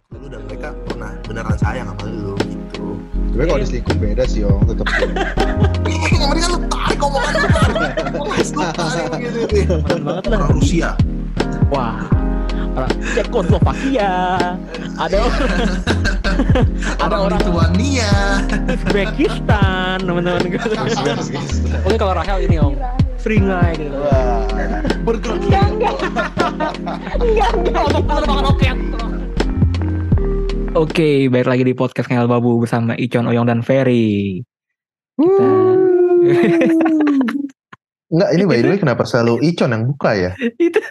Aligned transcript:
waktu 0.00 0.16
lu 0.16 0.26
dan 0.32 0.40
mereka 0.48 0.68
pernah 0.88 1.12
beneran 1.28 1.56
sayang 1.60 1.86
sama 1.92 2.04
lu 2.08 2.32
gitu 2.48 2.86
Tapi 3.36 3.44
kalau 3.46 3.60
diselingkuh 3.60 3.96
beda 4.00 4.24
sih 4.24 4.40
Yong, 4.44 4.62
tetap 4.64 4.86
kan 4.88 5.08
lu 6.48 6.58
tarik 6.72 7.00
omongan 7.00 7.32
lu 7.36 7.48
kan 7.48 7.68
lu 7.68 8.64
tarik 8.72 9.10
Keren 9.84 10.00
banget 10.04 10.24
lah. 10.24 10.36
orang 10.40 10.52
Rusia 10.56 10.90
Wah. 11.70 12.02
Orang 12.70 12.90
Cekoslovakia. 13.14 14.38
Ada 14.98 15.16
orang 15.22 15.38
ada 17.06 17.16
orang 17.18 17.38
Lituania 17.42 18.12
Uzbekistan, 18.66 20.02
teman-teman 20.02 20.50
gue. 20.50 20.62
Oke 21.86 21.96
kalau 21.98 22.14
Rahel 22.14 22.46
ini 22.46 22.58
om, 22.58 22.74
Seringai 23.18 23.74
gitu. 23.78 23.98
bergerak 25.02 25.38
Enggak, 25.46 25.66
enggak. 25.70 25.94
Enggak, 27.22 27.50
enggak. 27.54 27.82
Untuk 27.90 28.02
penerbangan 28.06 28.44
oke. 30.74 30.78
Oke, 30.78 31.26
balik 31.32 31.48
lagi 31.50 31.64
di 31.66 31.74
podcast 31.74 32.06
Ngel 32.06 32.30
Babu 32.30 32.62
bersama 32.62 32.94
Icon, 32.94 33.26
Oyong, 33.26 33.46
dan 33.46 33.62
Ferry. 33.66 34.38
Kita... 35.18 35.42
Enggak, 38.10 38.30
ini 38.34 38.42
by 38.42 38.58
the 38.58 38.68
way 38.74 38.78
kenapa 38.78 39.06
selalu 39.06 39.38
Icon 39.46 39.70
yang 39.70 39.86
buka 39.86 40.10
ya? 40.18 40.30
itu 40.58 40.82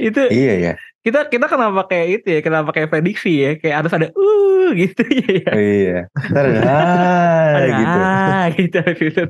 itu 0.00 0.22
Iya 0.32 0.54
ya. 0.58 0.72
kita 1.06 1.30
kita 1.30 1.46
kenapa 1.46 1.86
kayak 1.86 2.06
itu 2.20 2.28
ya 2.34 2.40
kenapa 2.42 2.74
kayak 2.74 2.90
prediksi 2.90 3.30
ya 3.38 3.54
kayak 3.62 3.76
harus 3.84 3.92
ada 3.94 4.08
uh 4.10 4.68
gitu 4.74 5.06
ya 5.06 5.54
Oh, 5.54 5.60
iya. 5.60 5.98
Ntar 6.34 6.44
ada 6.50 6.60
ah, 6.66 7.62
gitu. 7.70 7.98
ah 8.02 8.44
gitu 8.58 8.80
gitu 9.06 9.20
Eh, 9.22 9.28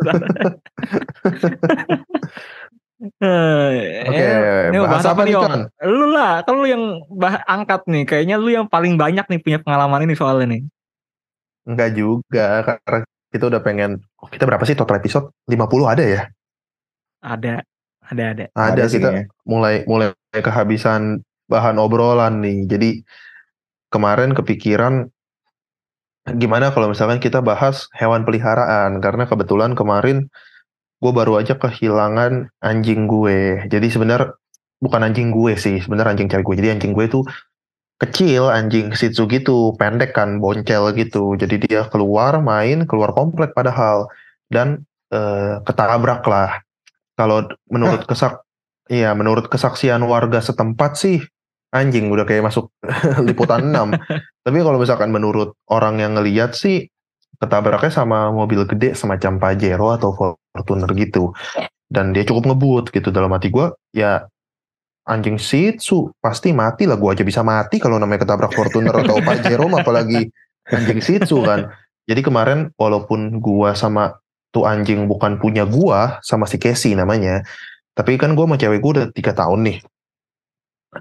Oke, 2.98 4.27
ini 4.75 4.77
mau 4.83 4.91
bahas 4.91 5.06
apa 5.06 5.23
nih? 5.23 5.39
Con? 5.39 5.70
Lu 5.87 6.06
lah, 6.11 6.43
kan 6.43 6.55
lu 6.59 6.66
yang 6.66 6.98
bah 7.15 7.47
angkat 7.47 7.87
nih. 7.87 8.02
Kayaknya 8.02 8.37
lu 8.43 8.51
yang 8.51 8.66
paling 8.66 8.98
banyak 8.98 9.23
nih 9.30 9.39
punya 9.39 9.59
pengalaman 9.62 10.02
ini 10.02 10.19
soalnya 10.19 10.59
nih. 10.59 10.62
Enggak 11.62 11.91
juga, 11.95 12.47
karena 12.67 12.98
kita 13.31 13.45
udah 13.55 13.61
pengen 13.62 14.03
oh, 14.19 14.27
kita 14.27 14.50
berapa 14.50 14.67
sih 14.67 14.75
total 14.75 14.98
episode? 14.98 15.31
50 15.47 15.86
ada 15.86 16.03
ya? 16.03 16.23
Ada, 17.23 17.62
ada, 18.11 18.25
ada. 18.34 18.45
Ada, 18.50 18.83
sih 18.91 18.98
kita 18.98 19.14
kayaknya. 19.14 19.25
mulai 19.47 19.75
mulai 19.86 20.11
kehabisan 20.34 21.23
bahan 21.47 21.78
obrolan 21.78 22.42
nih. 22.42 22.67
Jadi 22.67 22.91
kemarin 23.95 24.34
kepikiran 24.34 25.06
gimana 26.34 26.75
kalau 26.75 26.92
misalkan 26.92 27.23
kita 27.23 27.41
bahas 27.41 27.89
hewan 27.97 28.27
peliharaan 28.27 29.01
karena 29.01 29.25
kebetulan 29.25 29.73
kemarin 29.73 30.28
gue 30.99 31.13
baru 31.15 31.39
aja 31.39 31.55
kehilangan 31.55 32.51
anjing 32.63 33.07
gue. 33.07 33.67
Jadi 33.71 33.87
sebenarnya 33.89 34.35
bukan 34.83 35.01
anjing 35.07 35.31
gue 35.31 35.55
sih, 35.55 35.79
sebenarnya 35.83 36.19
anjing 36.19 36.29
cewek 36.31 36.45
gue. 36.47 36.57
Jadi 36.59 36.69
anjing 36.75 36.93
gue 36.95 37.07
tuh 37.07 37.25
kecil, 37.99 38.51
anjing 38.51 38.95
Shih 38.95 39.11
Tzu 39.11 39.27
gitu, 39.31 39.75
pendek 39.79 40.15
kan, 40.15 40.39
boncel 40.43 40.95
gitu. 40.95 41.35
Jadi 41.39 41.67
dia 41.67 41.87
keluar 41.91 42.39
main, 42.43 42.87
keluar 42.87 43.15
komplek 43.15 43.55
padahal 43.55 44.11
dan 44.51 44.87
eh, 45.11 45.63
ketabrak 45.67 46.23
lah. 46.27 46.63
Kalau 47.19 47.47
menurut 47.71 48.07
kesak 48.07 48.47
Iya, 48.89 49.13
menurut 49.13 49.53
kesaksian 49.53 50.01
warga 50.09 50.41
setempat 50.41 50.97
sih 50.97 51.21
anjing 51.69 52.09
udah 52.09 52.25
kayak 52.25 52.49
masuk 52.49 52.73
liputan 53.29 53.69
6. 53.69 53.93
Tapi 54.45 54.59
kalau 54.65 54.81
misalkan 54.81 55.13
menurut 55.13 55.53
orang 55.69 56.01
yang 56.01 56.17
ngeliat 56.17 56.57
sih 56.57 56.89
ketabraknya 57.37 57.93
sama 57.93 58.33
mobil 58.33 58.65
gede 58.65 58.97
semacam 58.97 59.37
Pajero 59.37 59.93
atau 59.93 60.41
Fortuner 60.59 60.91
gitu. 60.98 61.31
Dan 61.87 62.12
dia 62.12 62.27
cukup 62.27 62.51
ngebut 62.53 62.91
gitu 62.91 63.09
dalam 63.14 63.31
hati 63.33 63.48
gua 63.48 63.73
ya 63.95 64.27
anjing 65.09 65.41
Shih 65.41 65.78
Tzu 65.78 66.12
pasti 66.20 66.53
mati 66.53 66.84
lah 66.84 67.01
gua 67.01 67.17
aja 67.17 67.25
bisa 67.25 67.41
mati 67.47 67.81
kalau 67.81 67.97
namanya 67.97 68.27
ketabrak 68.27 68.53
Fortuner 68.53 68.92
atau 68.92 69.23
Pajero 69.27 69.70
apalagi 69.73 70.29
anjing 70.69 71.01
Shih 71.01 71.23
Tzu 71.23 71.47
kan. 71.47 71.70
Jadi 72.11 72.20
kemarin 72.20 72.75
walaupun 72.77 73.39
gua 73.41 73.73
sama 73.79 74.19
tuh 74.53 74.67
anjing 74.67 75.06
bukan 75.06 75.41
punya 75.41 75.62
gua 75.64 76.20
sama 76.25 76.45
si 76.45 76.56
Casey 76.61 76.96
namanya, 76.96 77.45
tapi 77.98 78.14
kan 78.14 78.39
gue 78.39 78.46
sama 78.46 78.55
cewek 78.55 78.79
gue 78.79 78.92
udah 78.95 79.07
tiga 79.11 79.35
tahun 79.35 79.67
nih. 79.67 79.79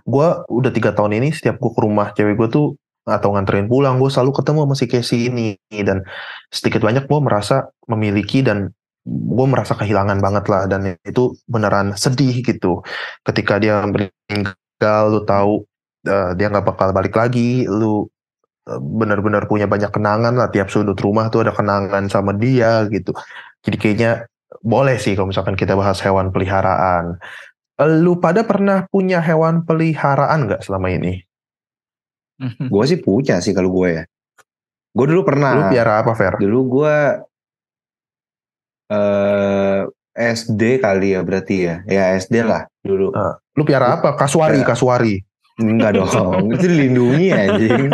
Gue 0.02 0.28
udah 0.50 0.72
tiga 0.74 0.98
tahun 0.98 1.22
ini 1.22 1.30
setiap 1.30 1.62
gue 1.62 1.70
ke 1.70 1.80
rumah 1.86 2.10
cewek 2.18 2.34
gue 2.34 2.50
tuh 2.50 2.68
atau 3.06 3.38
nganterin 3.38 3.70
pulang 3.70 4.02
gue 4.02 4.10
selalu 4.10 4.34
ketemu 4.42 4.60
sama 4.66 4.76
si 4.76 4.86
Casey 4.90 5.20
ini 5.30 5.56
dan 5.86 6.02
sedikit 6.50 6.82
banyak 6.82 7.06
gue 7.06 7.20
merasa 7.22 7.70
memiliki 7.86 8.42
dan 8.42 8.74
gue 9.08 9.46
merasa 9.48 9.72
kehilangan 9.80 10.20
banget 10.20 10.46
lah 10.52 10.68
dan 10.68 11.00
itu 11.08 11.32
beneran 11.48 11.96
sedih 11.96 12.44
gitu 12.44 12.84
ketika 13.24 13.56
dia 13.56 13.80
meninggal 13.88 15.04
lu 15.08 15.22
tahu 15.24 15.64
eh, 16.04 16.36
dia 16.36 16.52
nggak 16.52 16.68
bakal 16.68 16.92
balik 16.92 17.16
lagi 17.16 17.64
lu 17.64 18.04
eh, 18.68 18.80
benar-benar 18.80 19.48
punya 19.48 19.64
banyak 19.64 19.90
kenangan 19.96 20.36
lah 20.36 20.52
tiap 20.52 20.68
sudut 20.68 21.00
rumah 21.00 21.32
tuh 21.32 21.48
ada 21.48 21.56
kenangan 21.56 22.12
sama 22.12 22.36
dia 22.36 22.84
gitu 22.92 23.16
jadi 23.64 23.78
kayaknya 23.80 24.12
boleh 24.64 24.96
sih 24.98 25.14
kalau 25.14 25.30
misalkan 25.30 25.60
kita 25.60 25.76
bahas 25.76 26.00
hewan 26.00 26.32
peliharaan. 26.32 27.20
Eh, 27.78 27.90
Lu 28.00 28.18
pada 28.18 28.48
pernah 28.48 28.88
punya 28.88 29.20
hewan 29.20 29.68
peliharaan 29.68 30.48
nggak 30.48 30.64
selama 30.64 30.88
ini? 30.92 31.22
Gue 32.70 32.84
sih 32.86 33.02
punya 33.02 33.42
sih 33.42 33.52
kalau 33.52 33.74
gue 33.74 34.02
ya. 34.02 34.04
Gue 34.94 35.06
dulu 35.10 35.26
pernah. 35.26 35.58
Lu 35.58 35.64
piara 35.70 36.02
apa, 36.02 36.14
Fer? 36.14 36.38
Dulu 36.38 36.60
gue 36.80 36.96
eh 38.88 39.80
SD 40.18 40.82
kali 40.82 41.14
ya 41.14 41.22
berarti 41.22 41.56
ya. 41.70 41.76
Ya 41.86 42.18
SD 42.18 42.42
lah 42.42 42.66
dulu. 42.82 43.14
Lu 43.54 43.64
piara 43.64 44.02
apa? 44.02 44.18
Kasuari, 44.18 44.62
Ya. 44.62 44.66
kasuari. 44.66 45.16
Enggak 45.58 45.98
dong. 45.98 46.10
itu 46.54 46.66
dilindungi 46.66 47.28
anjing. 47.34 47.90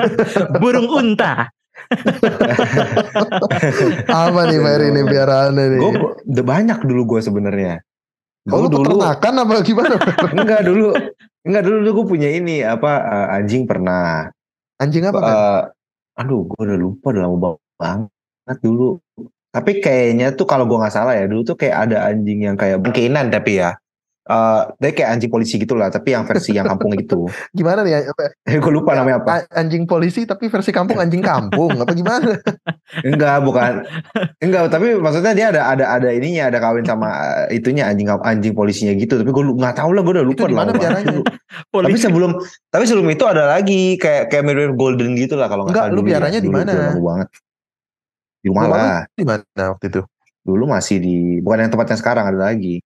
Burung 0.59 0.87
unta. 0.91 1.47
apa 4.07 4.39
nih 4.47 4.59
Fer 4.61 4.81
ini 4.87 5.01
piaraannya 5.03 5.63
nih? 5.75 5.79
Gue 5.79 5.91
udah 6.23 6.45
banyak 6.45 6.79
dulu 6.85 7.01
gue 7.15 7.19
sebenarnya. 7.23 7.83
Oh, 8.51 8.59
Gue 8.59 8.67
lu 8.67 8.79
dulu 8.79 8.99
peternakan 8.99 9.33
apa 9.43 9.53
gimana? 9.63 9.95
enggak 10.43 10.61
dulu 10.67 10.91
enggak 11.43 11.63
dulu 11.63 11.87
gue 12.03 12.05
punya 12.07 12.29
ini 12.31 12.63
apa 12.63 12.91
eh, 13.03 13.27
anjing 13.39 13.63
pernah. 13.63 14.27
Anjing 14.79 15.03
apa, 15.07 15.19
Fer? 15.19 15.31
Eh, 15.31 15.61
aduh, 16.23 16.41
gue 16.47 16.59
udah 16.59 16.77
lupa 16.79 17.05
udah 17.15 17.21
lama 17.27 17.37
banget 17.79 18.57
dulu. 18.59 18.99
Tapi 19.53 19.71
kayaknya 19.77 20.33
tuh 20.33 20.49
kalau 20.49 20.65
gue 20.65 20.81
nggak 20.81 20.93
salah 20.93 21.13
ya 21.13 21.29
dulu 21.29 21.45
tuh 21.45 21.53
kayak 21.53 21.87
ada 21.89 22.09
anjing 22.09 22.41
yang 22.41 22.57
kayak 22.57 22.81
mungkinan 22.81 23.29
tapi 23.29 23.61
ya. 23.61 23.77
Eh, 24.23 24.61
dia 24.79 24.95
kayak 24.95 25.19
anjing 25.19 25.27
polisi 25.27 25.59
gitu 25.59 25.75
lah, 25.75 25.91
tapi 25.91 26.15
yang 26.15 26.23
versi 26.23 26.55
yang 26.55 26.63
kampung 26.63 26.95
gitu. 26.95 27.27
Gimana 27.59 27.83
nih? 27.83 28.07
Apa? 28.07 28.31
gue 28.47 28.71
lupa 28.71 28.95
namanya 28.95 29.19
apa. 29.19 29.43
Anjing 29.51 29.83
polisi 29.83 30.23
tapi 30.23 30.47
versi 30.47 30.71
kampung 30.71 30.95
anjing 30.95 31.19
kampung 31.19 31.75
apa 31.75 31.91
gimana? 31.91 32.39
Enggak, 33.03 33.43
bukan. 33.43 33.83
Enggak, 34.39 34.71
tapi 34.71 34.95
maksudnya 34.95 35.35
dia 35.35 35.51
ada 35.51 35.75
ada 35.75 35.85
ada 35.99 36.07
ininya, 36.15 36.47
ada 36.47 36.63
kawin 36.63 36.87
sama 36.87 37.11
eh, 37.51 37.59
itunya 37.59 37.83
anjing 37.83 38.07
anjing 38.07 38.55
polisinya 38.55 38.95
gitu. 38.95 39.19
Tapi 39.19 39.27
gue 39.27 39.43
nggak 39.43 39.75
tahu 39.75 39.91
lah, 39.91 40.01
gue 40.07 40.13
udah 40.15 40.23
Itu 40.23 40.31
lupa 40.47 40.71
dulu. 41.03 41.23
Tapi 41.83 41.97
sebelum 41.99 42.31
tapi 42.71 42.83
sebelum 42.87 43.07
itu 43.11 43.23
ada 43.27 43.43
lagi 43.59 43.99
kayak 43.99 44.31
kayak 44.31 44.43
mirror 44.47 44.71
golden 44.71 45.19
gitu 45.19 45.35
lah 45.35 45.51
kalau 45.51 45.67
nggak 45.67 45.75
Enggak, 45.75 45.85
salah 45.91 45.95
lu 45.95 45.99
dulu 45.99 46.07
ya. 46.07 46.11
piaranya 46.15 46.39
di 46.39 46.49
mana? 46.49 46.71
banget. 46.95 47.27
Di 48.43 48.51
rumah 48.51 48.67
lah. 48.67 48.99
Di 49.15 49.23
mana 49.23 49.41
waktu 49.71 49.85
itu? 49.87 50.01
Dulu 50.43 50.63
masih 50.67 50.99
di 50.99 51.39
bukan 51.39 51.63
yang 51.63 51.71
tempatnya 51.71 51.95
sekarang 51.95 52.27
ada 52.27 52.51
lagi. 52.51 52.83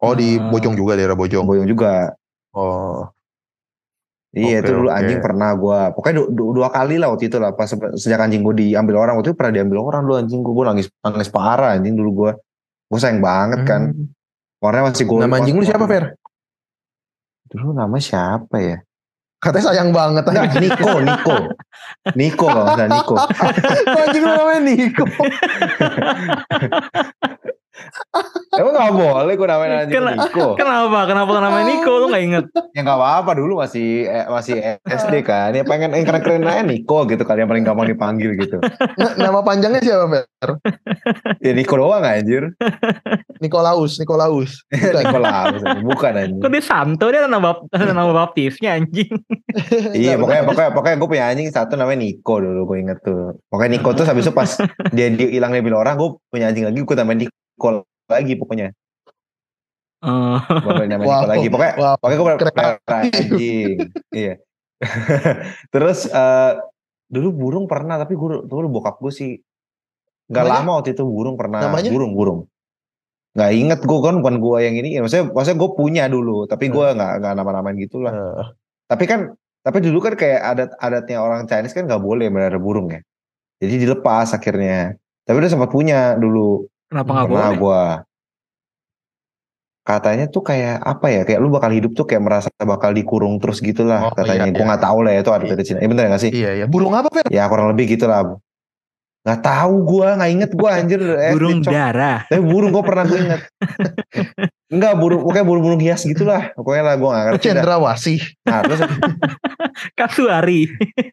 Oh 0.00 0.16
di 0.16 0.40
Ah. 0.40 0.48
Bojong 0.48 0.72
juga 0.72 0.96
daerah 0.96 1.12
Bojong. 1.12 1.44
Boyong 1.44 1.68
juga. 1.68 2.16
Oh. 2.56 3.04
Iya 4.34 4.58
Oke, 4.58 4.66
itu 4.66 4.70
dulu 4.74 4.88
oke. 4.90 4.98
anjing 4.98 5.20
pernah 5.22 5.50
gua. 5.54 5.94
Pokoknya 5.94 6.24
du- 6.24 6.30
du- 6.34 6.52
dua 6.58 6.66
kali 6.72 6.98
lah 6.98 7.06
waktu 7.12 7.30
itu 7.30 7.38
lah 7.38 7.54
pas 7.54 7.70
se- 7.70 7.94
sejak 7.94 8.18
anjing 8.18 8.42
gue 8.42 8.66
diambil 8.66 8.98
orang 8.98 9.14
waktu 9.14 9.30
itu 9.30 9.38
pernah 9.38 9.54
diambil 9.54 9.78
orang 9.78 10.02
dulu 10.02 10.14
anjing 10.18 10.42
gue 10.42 10.50
gue 10.50 10.64
nangis 10.66 10.86
nangis 11.06 11.30
parah 11.30 11.78
anjing 11.78 11.94
dulu 11.94 12.10
gua. 12.10 12.32
Gue 12.90 12.98
sayang 12.98 13.22
banget 13.22 13.62
kan. 13.62 13.94
Hmm. 13.94 14.10
Warnanya 14.58 14.90
masih 14.90 15.06
gold. 15.06 15.22
Nama 15.22 15.36
anjing 15.38 15.54
lu 15.54 15.62
siapa, 15.62 15.84
Fer? 15.86 16.04
Dulu 17.46 17.76
nama 17.76 17.96
siapa 18.00 18.56
ya? 18.58 18.76
Katanya 19.44 19.64
sayang 19.68 19.92
banget 19.92 20.24
Enggak, 20.24 20.56
Niko, 20.56 21.04
Niko. 21.04 21.36
Niko 22.16 22.46
kalau 22.48 22.64
nggak 22.72 22.88
Niko. 22.88 23.14
Kok 23.20 24.00
anjing 24.08 24.24
namanya 24.24 24.60
Niko. 24.64 25.04
Emang 28.54 28.72
gak 28.72 28.92
boleh 28.92 29.34
gue 29.34 29.46
namain 29.46 29.72
anjing 29.76 29.94
Ken- 29.94 30.14
Niko. 30.14 30.54
Kenapa? 30.54 30.98
Kenapa 31.04 31.30
namanya 31.36 31.64
Niko? 31.66 31.92
Lu 31.96 32.06
gak 32.06 32.22
inget? 32.22 32.44
Ya 32.70 32.80
gak 32.80 32.94
apa-apa 32.94 33.34
dulu 33.34 33.58
masih 33.58 34.06
eh, 34.06 34.26
masih 34.26 34.56
SD 34.80 35.14
kan. 35.22 35.50
Ya 35.50 35.62
pengen 35.62 35.90
yang 35.90 36.04
keren-keren 36.04 36.42
aja 36.42 36.62
Niko 36.62 37.02
gitu 37.04 37.20
kan 37.20 37.34
yang 37.34 37.46
paling 37.46 37.62
gampang 37.62 37.86
dipanggil 37.86 38.36
gitu. 38.36 38.62
N- 38.94 39.16
Nama 39.16 39.40
panjangnya 39.40 39.80
siapa, 39.80 40.06
Fer? 40.08 40.50
Ya 41.40 41.52
Niko 41.52 41.74
doang 41.74 42.00
anjir. 42.00 42.54
Nikolaus, 43.38 43.98
Nikolaus. 43.98 44.62
Bukan. 44.70 44.94
Niko 44.96 45.18
lah, 45.18 45.50
bukan 45.82 46.12
anjir. 46.14 46.40
Kok 46.40 46.50
dia 46.50 46.62
santo? 46.62 47.04
Dia 47.08 47.20
ada 47.20 47.30
nama, 47.30 47.58
ada 47.68 47.92
nama 47.92 48.10
baptisnya 48.14 48.76
anjing. 48.76 49.10
Iya 49.94 50.18
pokoknya 50.18 50.42
pokoknya 50.44 50.70
pokoknya 50.72 50.96
gue 50.98 51.08
punya 51.08 51.24
anjing 51.28 51.46
satu 51.48 51.74
namanya 51.74 52.02
Niko 52.02 52.34
dulu 52.36 52.60
gue 52.66 52.78
inget 52.80 52.98
tuh. 53.00 53.38
Pokoknya 53.46 53.70
Niko 53.72 53.90
tuh 53.92 54.02
habis 54.02 54.22
itu 54.22 54.32
pas 54.32 54.50
dia 54.90 55.06
dia 55.08 55.28
hilang 55.30 55.50
diambil 55.50 55.78
orang 55.78 55.94
gue 55.94 56.10
punya 56.26 56.50
anjing 56.50 56.66
lagi 56.66 56.82
gue 56.82 56.96
tambahin 56.96 57.20
Niko 57.22 57.34
lagi 58.06 58.34
pokoknya. 58.36 58.68
Gue 60.04 60.72
namanya 60.84 60.98
Wow. 61.00 61.20
Niko 61.24 61.28
lagi. 61.32 61.46
Pokoknya 61.48 61.74
Wow. 61.80 61.94
pokoknya 61.96 62.18
gue 62.18 62.28
pelihara 62.36 62.76
anjing. 62.92 63.76
Iya. 64.12 64.34
Terus 65.72 65.98
eh 66.06 66.52
dulu 67.08 67.28
burung 67.30 67.64
pernah 67.70 67.96
tapi 67.96 68.16
gue 68.16 68.42
dulu 68.44 68.66
bokap 68.80 68.98
gue 68.98 69.12
sih 69.12 69.30
nggak 70.24 70.44
lama 70.44 70.80
waktu 70.80 70.96
itu 70.96 71.04
burung 71.04 71.36
pernah 71.36 71.62
Namanya? 71.68 71.92
burung 71.92 72.12
burung 72.16 72.40
nggak 73.36 73.50
inget 73.54 73.80
gue 73.84 73.98
kan 74.00 74.14
bukan 74.18 74.36
gue 74.40 74.58
yang 74.64 74.74
ini 74.80 74.98
maksudnya 74.98 75.30
maksudnya 75.30 75.58
gue 75.62 75.70
punya 75.76 76.04
dulu 76.08 76.48
tapi 76.48 76.72
gue 76.72 76.86
nggak 76.96 77.12
nggak 77.22 77.34
nama-namain 77.36 77.76
gitulah 77.76 78.10
Eh, 78.10 78.44
tapi 78.88 79.04
kan 79.04 79.20
tapi 79.62 79.78
dulu 79.84 80.00
kan 80.00 80.16
kayak 80.16 80.40
adat 80.42 80.70
adatnya 80.80 81.18
orang 81.20 81.44
Chinese 81.44 81.76
kan 81.76 81.84
nggak 81.86 82.02
boleh 82.02 82.26
melihara 82.32 82.56
burung 82.58 82.88
ya 82.88 83.04
jadi 83.60 83.84
dilepas 83.84 84.32
akhirnya 84.32 84.96
tapi 85.22 85.36
udah 85.38 85.50
sempat 85.52 85.70
punya 85.70 86.16
dulu 86.16 86.66
Kenapa 86.94 87.10
nggak 87.10 87.26
pernah 87.26 87.50
boleh? 87.50 87.58
gue 87.58 87.82
katanya 89.84 90.24
tuh 90.32 90.40
kayak 90.40 90.80
apa 90.80 91.06
ya 91.12 91.20
kayak 91.28 91.40
lu 91.42 91.52
bakal 91.52 91.68
hidup 91.68 91.92
tuh 91.92 92.08
kayak 92.08 92.22
merasa 92.22 92.48
bakal 92.56 92.96
dikurung 92.96 93.36
terus 93.36 93.60
gitulah 93.60 94.08
Oh, 94.08 94.16
katanya. 94.16 94.48
Iya, 94.48 94.54
gue 94.54 94.62
iya. 94.62 94.68
nggak 94.72 94.82
tahu 94.82 94.98
lah 95.04 95.12
ya 95.12 95.20
itu 95.20 95.32
ada 95.34 95.44
dari 95.44 95.60
Cina 95.62 95.78
ya 95.78 95.88
bener 95.90 96.04
nggak 96.08 96.22
sih? 96.22 96.30
Iya 96.32 96.50
ya 96.56 96.66
Burung 96.70 96.94
apa, 96.94 97.08
Fer? 97.12 97.26
ya 97.28 97.44
kurang 97.50 97.68
lebih 97.68 97.84
gitulah. 97.92 98.40
Nggak 99.24 99.40
tahu 99.40 99.74
gue 99.84 100.06
nggak 100.16 100.30
inget 100.32 100.50
gue 100.52 100.68
anjir. 100.70 101.00
SD, 101.04 101.32
Burung 101.36 101.58
darah. 101.60 102.18
tapi 102.24 102.40
burung 102.40 102.70
gue 102.72 102.84
pernah 102.84 103.04
gue 103.04 103.18
inget 103.18 103.40
Enggak 104.72 104.92
burung 105.00 105.20
pokoknya 105.20 105.44
burung-burung 105.44 105.82
hias 105.82 106.00
gitulah. 106.00 106.48
Pokoknya 106.56 106.82
lah 106.82 106.94
gue 106.96 107.08
nggak 107.10 107.24
ngerti 107.28 107.44
cendrawasih. 107.44 108.18
Nah 108.48 108.58
terus 108.64 108.80
Kasuari. 110.00 110.64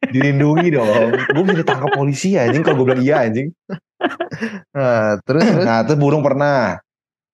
dilindungi 0.07 0.71
dong. 0.71 1.11
Gue 1.27 1.43
bisa 1.43 1.59
ditangkap 1.59 1.91
polisi 1.91 2.39
anjing. 2.39 2.63
Kalau 2.63 2.79
gue 2.79 2.85
bilang 2.87 3.03
iya 3.03 3.27
anjing 3.27 3.51
nah 4.75 5.17
terus 5.23 5.43
terus 5.45 5.65
Nah, 5.65 5.79
terus 5.85 5.99
burung 5.99 6.23
pernah. 6.25 6.79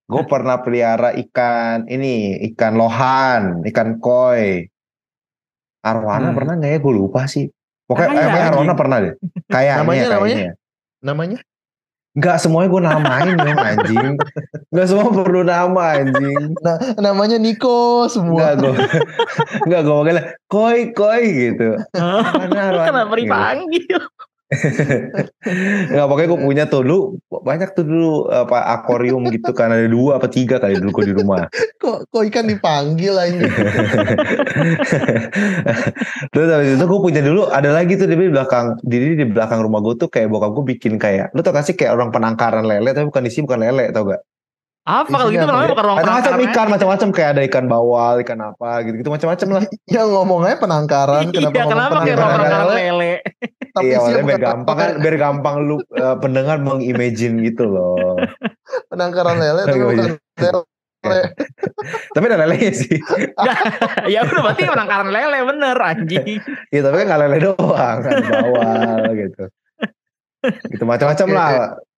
Gue 0.08 0.24
pernah 0.24 0.56
pelihara 0.64 1.12
ikan 1.28 1.84
ini, 1.92 2.40
ikan 2.54 2.80
lohan, 2.80 3.60
ikan 3.68 4.00
koi. 4.00 4.72
Arwana 5.84 6.32
Hmm. 6.32 6.38
pernah 6.38 6.54
nggak 6.56 6.72
ya? 6.72 6.80
Gue 6.80 6.94
lupa 6.96 7.28
sih. 7.28 7.52
Pokoknya 7.88 8.16
Kaya, 8.16 8.28
emang 8.28 8.44
arwana 8.52 8.74
pernah 8.76 8.98
deh. 9.04 9.14
Kayaknya, 9.48 9.76
Namanya, 9.84 10.04
namanya? 10.08 10.36
kayaknya. 10.36 10.54
namanya 10.98 11.40
Enggak 12.18 12.42
semuanya 12.42 12.70
gue 12.74 12.82
namain 12.82 13.36
dong 13.38 13.60
anjing. 13.62 14.10
Enggak 14.74 14.88
semua 14.90 15.08
perlu 15.14 15.42
nama 15.46 15.84
anjing. 16.02 16.44
namanya 16.98 17.38
Niko 17.38 18.10
semua 18.10 18.34
Enggak 18.34 18.54
gue. 18.58 18.74
Enggak 19.70 19.82
gue 19.88 19.96
koi 20.50 20.80
koi 20.98 21.24
gitu. 21.30 21.78
Mana 21.94 22.74
arwana? 22.74 22.88
Kenapa 22.90 23.16
Gitu. 23.70 24.02
Enggak 25.92 26.08
pokoknya 26.08 26.28
gue 26.32 26.40
punya 26.40 26.64
tuh 26.72 26.80
dulu 26.88 27.20
banyak 27.28 27.76
tuh 27.76 27.84
dulu 27.84 28.32
apa 28.32 28.80
akuarium 28.80 29.28
gitu 29.28 29.52
kan 29.52 29.76
ada 29.76 29.84
dua 29.92 30.16
apa 30.16 30.32
tiga 30.32 30.56
kali 30.56 30.80
dulu 30.80 31.04
gue 31.04 31.12
di 31.12 31.16
rumah. 31.20 31.52
kok 31.84 32.08
kok 32.08 32.24
ikan 32.32 32.48
dipanggil 32.48 33.12
aja 33.20 33.44
Terus 36.32 36.48
habis 36.48 36.80
itu 36.80 36.86
gue 36.88 37.00
punya 37.04 37.20
dulu 37.20 37.52
ada 37.52 37.76
lagi 37.76 38.00
tuh 38.00 38.08
di 38.08 38.16
belakang 38.16 38.80
di 38.88 39.20
di 39.20 39.26
belakang 39.28 39.60
rumah 39.68 39.84
gue 39.84 40.00
tuh 40.00 40.08
kayak 40.08 40.32
bokap 40.32 40.56
gue 40.56 40.66
bikin 40.80 40.96
kayak 40.96 41.36
lu 41.36 41.44
tau 41.44 41.52
gak 41.52 41.68
sih 41.68 41.76
kayak 41.76 42.00
orang 42.00 42.16
penangkaran 42.16 42.64
lele 42.64 42.96
tapi 42.96 43.12
bukan 43.12 43.28
di 43.28 43.32
sini 43.32 43.44
bukan 43.52 43.62
lele 43.68 43.92
tau 43.92 44.08
gak? 44.08 44.24
Apa 44.88 45.12
kalau 45.12 45.28
gitu 45.28 45.44
namanya 45.44 45.68
ya? 45.68 45.72
bukan 45.76 45.84
ruang 45.84 45.98
Macam-macam 46.00 46.32
penangkaran 46.32 46.54
ikan 46.56 46.68
macam-macam 46.72 47.08
kayak 47.12 47.30
ada 47.36 47.42
ikan 47.52 47.66
bawal 47.68 48.16
ikan 48.24 48.40
apa 48.40 48.70
gitu 48.88 48.96
gitu 49.04 49.10
macam-macam 49.12 49.48
lah. 49.52 49.64
ya 50.00 50.02
ngomong 50.08 50.40
aja 50.48 50.58
penangkaran 50.64 51.24
kenapa 51.28 51.36
Iya, 51.36 51.48
ngomong 51.52 51.72
kenapa 51.76 51.98
kayak 52.08 52.16
ruang 52.16 52.32
penangkaran 52.32 52.68
lele 52.72 52.84
lele? 52.88 53.14
tapi 53.76 53.86
iya 53.92 53.98
sih 54.02 54.14
biar 54.24 54.40
gampang 54.42 54.78
kan 54.80 54.90
biar 55.04 55.16
gampang 55.20 55.56
lu 55.68 55.76
eh, 55.92 56.16
pendengar 56.24 56.58
mengimagine 56.64 57.36
gitu 57.44 57.64
loh. 57.68 58.16
penangkaran 58.92 59.36
lele 59.44 59.62
tapi 59.68 59.76
Oke, 59.76 59.88
bukan 59.92 60.06
lele 60.40 61.22
tapi 62.16 62.24
ada 62.26 62.38
lelenya 62.42 62.72
sih. 62.74 62.98
ya 64.08 64.24
udah 64.24 64.42
berarti 64.44 64.64
penangkaran 64.66 65.10
lele 65.12 65.38
bener 65.44 65.78
anjing. 65.78 66.40
Iya 66.72 66.80
tapi 66.80 66.96
kan 67.04 67.06
nggak 67.12 67.22
lele 67.28 67.38
doang 67.44 67.98
kan 68.00 68.14
bawal 68.24 69.04
gitu. 69.20 69.44
Gitu 70.72 70.84
macam-macam 70.88 71.28
lah. 71.36 71.52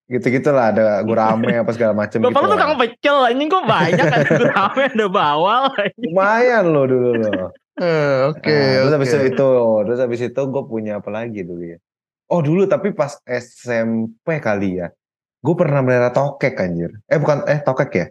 Gitu-gitu 0.09 0.49
lah 0.49 0.73
ada 0.73 1.05
gurame 1.05 1.61
apa 1.61 1.69
segala 1.69 1.93
macam 1.93 2.17
gitu. 2.17 2.25
Bapak 2.25 2.41
lu 2.41 2.47
lah. 2.49 2.57
tukang 2.57 2.75
pecel 2.75 3.17
anjing 3.29 3.45
kok 3.47 3.63
banyak 3.63 4.05
ada 4.09 4.29
gurame 4.33 4.81
ada 4.89 5.05
bawal. 5.07 5.63
anjing. 5.71 6.09
Lumayan 6.09 6.63
loh 6.73 6.85
dulu 6.85 7.09
loh. 7.15 7.49
Eh, 7.79 8.17
oke 8.27 8.43
Nah, 8.43 8.83
terus 8.83 8.91
habis 8.91 9.31
itu, 9.31 9.49
terus 9.87 9.99
habis 10.03 10.19
itu 10.19 10.41
gue 10.43 10.63
punya 10.67 10.99
apa 10.99 11.07
lagi 11.07 11.47
dulu 11.47 11.63
ya? 11.63 11.79
Oh 12.27 12.43
dulu 12.43 12.67
tapi 12.67 12.91
pas 12.91 13.15
SMP 13.23 14.43
kali 14.43 14.83
ya, 14.83 14.91
gue 15.39 15.55
pernah 15.55 15.79
melihara 15.79 16.11
tokek 16.11 16.59
anjir. 16.59 16.91
Eh 17.07 17.15
bukan, 17.15 17.47
eh 17.47 17.63
tokek 17.63 17.89
ya? 17.95 18.05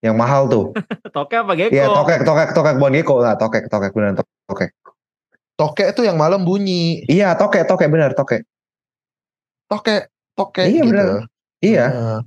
Yang 0.00 0.16
mahal 0.16 0.48
tuh. 0.48 0.72
Toke 1.12 1.36
apa 1.36 1.52
geko? 1.52 1.68
Iya 1.68 1.92
tokek, 1.92 2.24
tokek, 2.24 2.48
tokek 2.56 2.74
bukan 2.80 2.92
gecko 2.96 3.14
lah, 3.20 3.36
tokek, 3.36 3.68
tokek 3.68 3.90
beneran 3.92 4.16
tok- 4.16 4.32
tokek. 4.48 4.70
tokek 5.60 5.86
itu 5.92 6.02
yang 6.08 6.16
malam 6.16 6.40
bunyi 6.40 7.04
Iya 7.04 7.36
tokek, 7.36 7.68
tokek 7.68 7.92
bener 7.92 8.16
tokek. 8.16 8.40
tokek 9.68 10.08
tokek 10.32 10.64
Iya, 10.64 10.80
gitu 10.80 10.96
bener. 10.96 11.28
Iya, 11.60 11.86
Nah. 11.88 12.20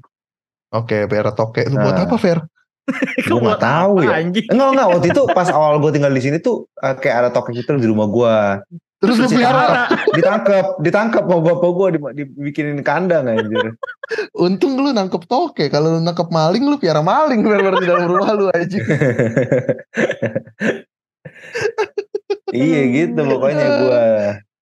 oke 0.71 0.97
biar 1.05 1.33
tokek 1.33 1.67
itu 1.67 1.75
buat 1.75 1.93
Nah. 1.93 2.05
apa 2.05 2.17
Fer 2.17 2.39
gue 3.25 3.39
nggak 3.39 3.63
tahu 3.63 4.03
ya. 4.03 4.19
Anjing. 4.19 4.43
Enggak 4.51 4.69
enggak 4.75 4.87
waktu 4.91 5.07
itu 5.09 5.21
pas 5.31 5.47
awal 5.47 5.79
gue 5.79 5.91
tinggal 5.91 6.11
di 6.11 6.19
sini 6.19 6.37
tuh 6.37 6.67
eh, 6.77 6.93
kayak 6.93 7.15
ada 7.17 7.29
tokek 7.31 7.55
itu 7.57 7.71
di 7.75 7.87
rumah 7.87 8.07
gue. 8.07 8.35
terus 9.03 9.19
lu 9.19 9.27
pelihara 9.27 9.91
Ditangkap, 10.15 10.79
ditangkap 10.79 11.27
sama 11.27 11.43
bapak 11.43 11.69
gue 11.75 11.87
dibikinin 12.23 12.79
kandang 12.79 13.27
anjir. 13.27 13.75
untung 14.47 14.79
lu 14.79 14.91
nangkep 14.91 15.27
tokek 15.27 15.67
kalau 15.69 15.95
lu 15.95 15.99
nangkep 15.99 16.31
maling 16.31 16.63
lu 16.63 16.79
piara 16.79 17.03
maling 17.03 17.43
berarti 17.43 17.83
dalam 17.83 18.07
rumah 18.07 18.31
lu 18.31 18.47
aja 18.47 18.79
iya 22.55 22.79
gitu 22.95 23.19
pokoknya 23.19 23.65
gue 23.81 24.03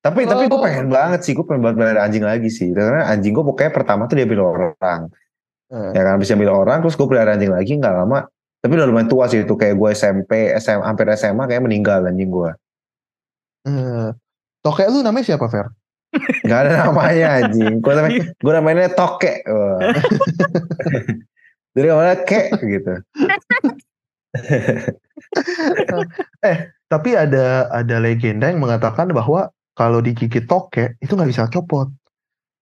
tapi 0.01 0.25
tapi 0.25 0.49
gue 0.49 0.57
Oh. 0.57 0.65
pengen 0.65 0.89
banget 0.89 1.21
sih 1.21 1.31
gue 1.31 1.45
pengen 1.45 1.61
banget 1.61 1.77
melihara 1.77 2.01
anjing 2.03 2.25
lagi 2.25 2.49
sih. 2.49 2.73
Karena 2.73 3.05
anjing 3.05 3.31
gue 3.31 3.41
pokoknya 3.41 3.69
pertama 3.69 4.05
tuh 4.05 4.17
diambil 4.17 4.41
orang 4.43 5.01
Eh. 5.71 5.91
ya 5.93 6.01
kan? 6.03 6.17
Bisa 6.17 6.33
ambil 6.33 6.51
orang 6.51 6.81
terus 6.81 6.97
gue 6.97 7.05
pelihara 7.05 7.37
anjing 7.37 7.53
lagi 7.53 7.77
nggak 7.77 7.93
lama 7.93 8.25
tapi 8.61 8.77
udah 8.77 8.85
lumayan 8.85 9.07
tua 9.07 9.25
sih 9.25 9.41
itu. 9.41 9.53
Kayak 9.53 9.77
gue 9.77 9.89
SMP 9.91 10.31
SM, 10.53 10.81
hampir 10.81 11.05
SMA 11.13 11.43
kayak 11.45 11.61
meninggal 11.61 12.01
anjing 12.03 12.27
gue 12.27 12.51
Eh, 13.61 14.09
tokek 14.59 14.89
lu 14.89 15.05
namanya 15.05 15.25
siapa 15.27 15.45
Fer? 15.45 15.69
Nggak 16.43 16.59
ada 16.65 16.71
namanya 16.89 17.27
anjing. 17.39 17.77
Gue 17.77 17.93
namanya 17.93 18.17
gue 18.43 18.53
namanya 18.53 18.89
toke 18.91 19.33
Wah. 19.45 19.79
jadi 21.71 21.85
namanya 21.87 22.15
kek 22.25 22.57
gitu. 22.59 22.93
Tapi 26.91 27.09
ada 27.15 27.45
ada 27.71 27.95
legenda 27.97 28.51
yang 28.51 28.59
mengatakan 28.59 29.07
bahwa 29.11 29.47
kalau 29.81 29.97
digigit 29.97 30.45
tokek 30.45 31.01
itu 31.01 31.17
nggak 31.17 31.33
bisa 31.33 31.49
copot. 31.49 31.89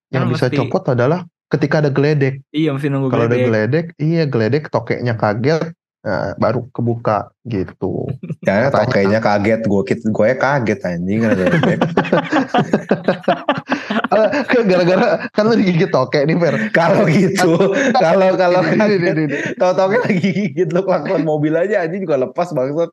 Yang 0.08 0.24
Kan 0.24 0.32
bisa 0.32 0.46
mesti- 0.48 0.58
copot 0.64 0.84
adalah 0.88 1.20
ketika 1.52 1.84
ada 1.84 1.92
geledek. 1.92 2.40
Iya 2.56 2.72
mesti 2.72 2.88
nunggu 2.88 3.12
kalau 3.12 3.28
ada 3.28 3.36
geledek. 3.36 3.92
iya 4.00 4.24
geledek 4.24 4.72
tokeknya 4.72 5.20
kaget 5.20 5.76
nah, 6.00 6.32
baru 6.40 6.64
kebuka 6.72 7.28
gitu. 7.44 8.08
Ya 8.48 8.72
tokenya 8.72 9.20
kaget 9.20 9.68
gue 9.68 9.84
gue 10.00 10.30
kaget 10.40 10.80
anjing 10.88 11.20
kan 11.28 11.30
ada 11.36 11.44
efek. 11.52 11.80
Eh, 14.10 14.30
gara-gara 14.66 15.30
kan 15.34 15.44
lu 15.46 15.54
digigit 15.54 15.90
tokek 15.94 16.26
nih 16.26 16.38
Fer. 16.42 16.56
Kalau 16.74 17.06
gitu 17.06 17.74
kalau 18.04 18.34
kalau 18.34 18.62
tau-tau 19.58 19.88
kan 19.94 20.02
lagi 20.02 20.30
gigit 20.34 20.70
lo 20.74 20.82
kelakuan 20.82 21.22
mobil 21.22 21.54
aja 21.54 21.86
anjing 21.86 22.06
juga 22.10 22.26
lepas 22.26 22.50
bangsat. 22.54 22.90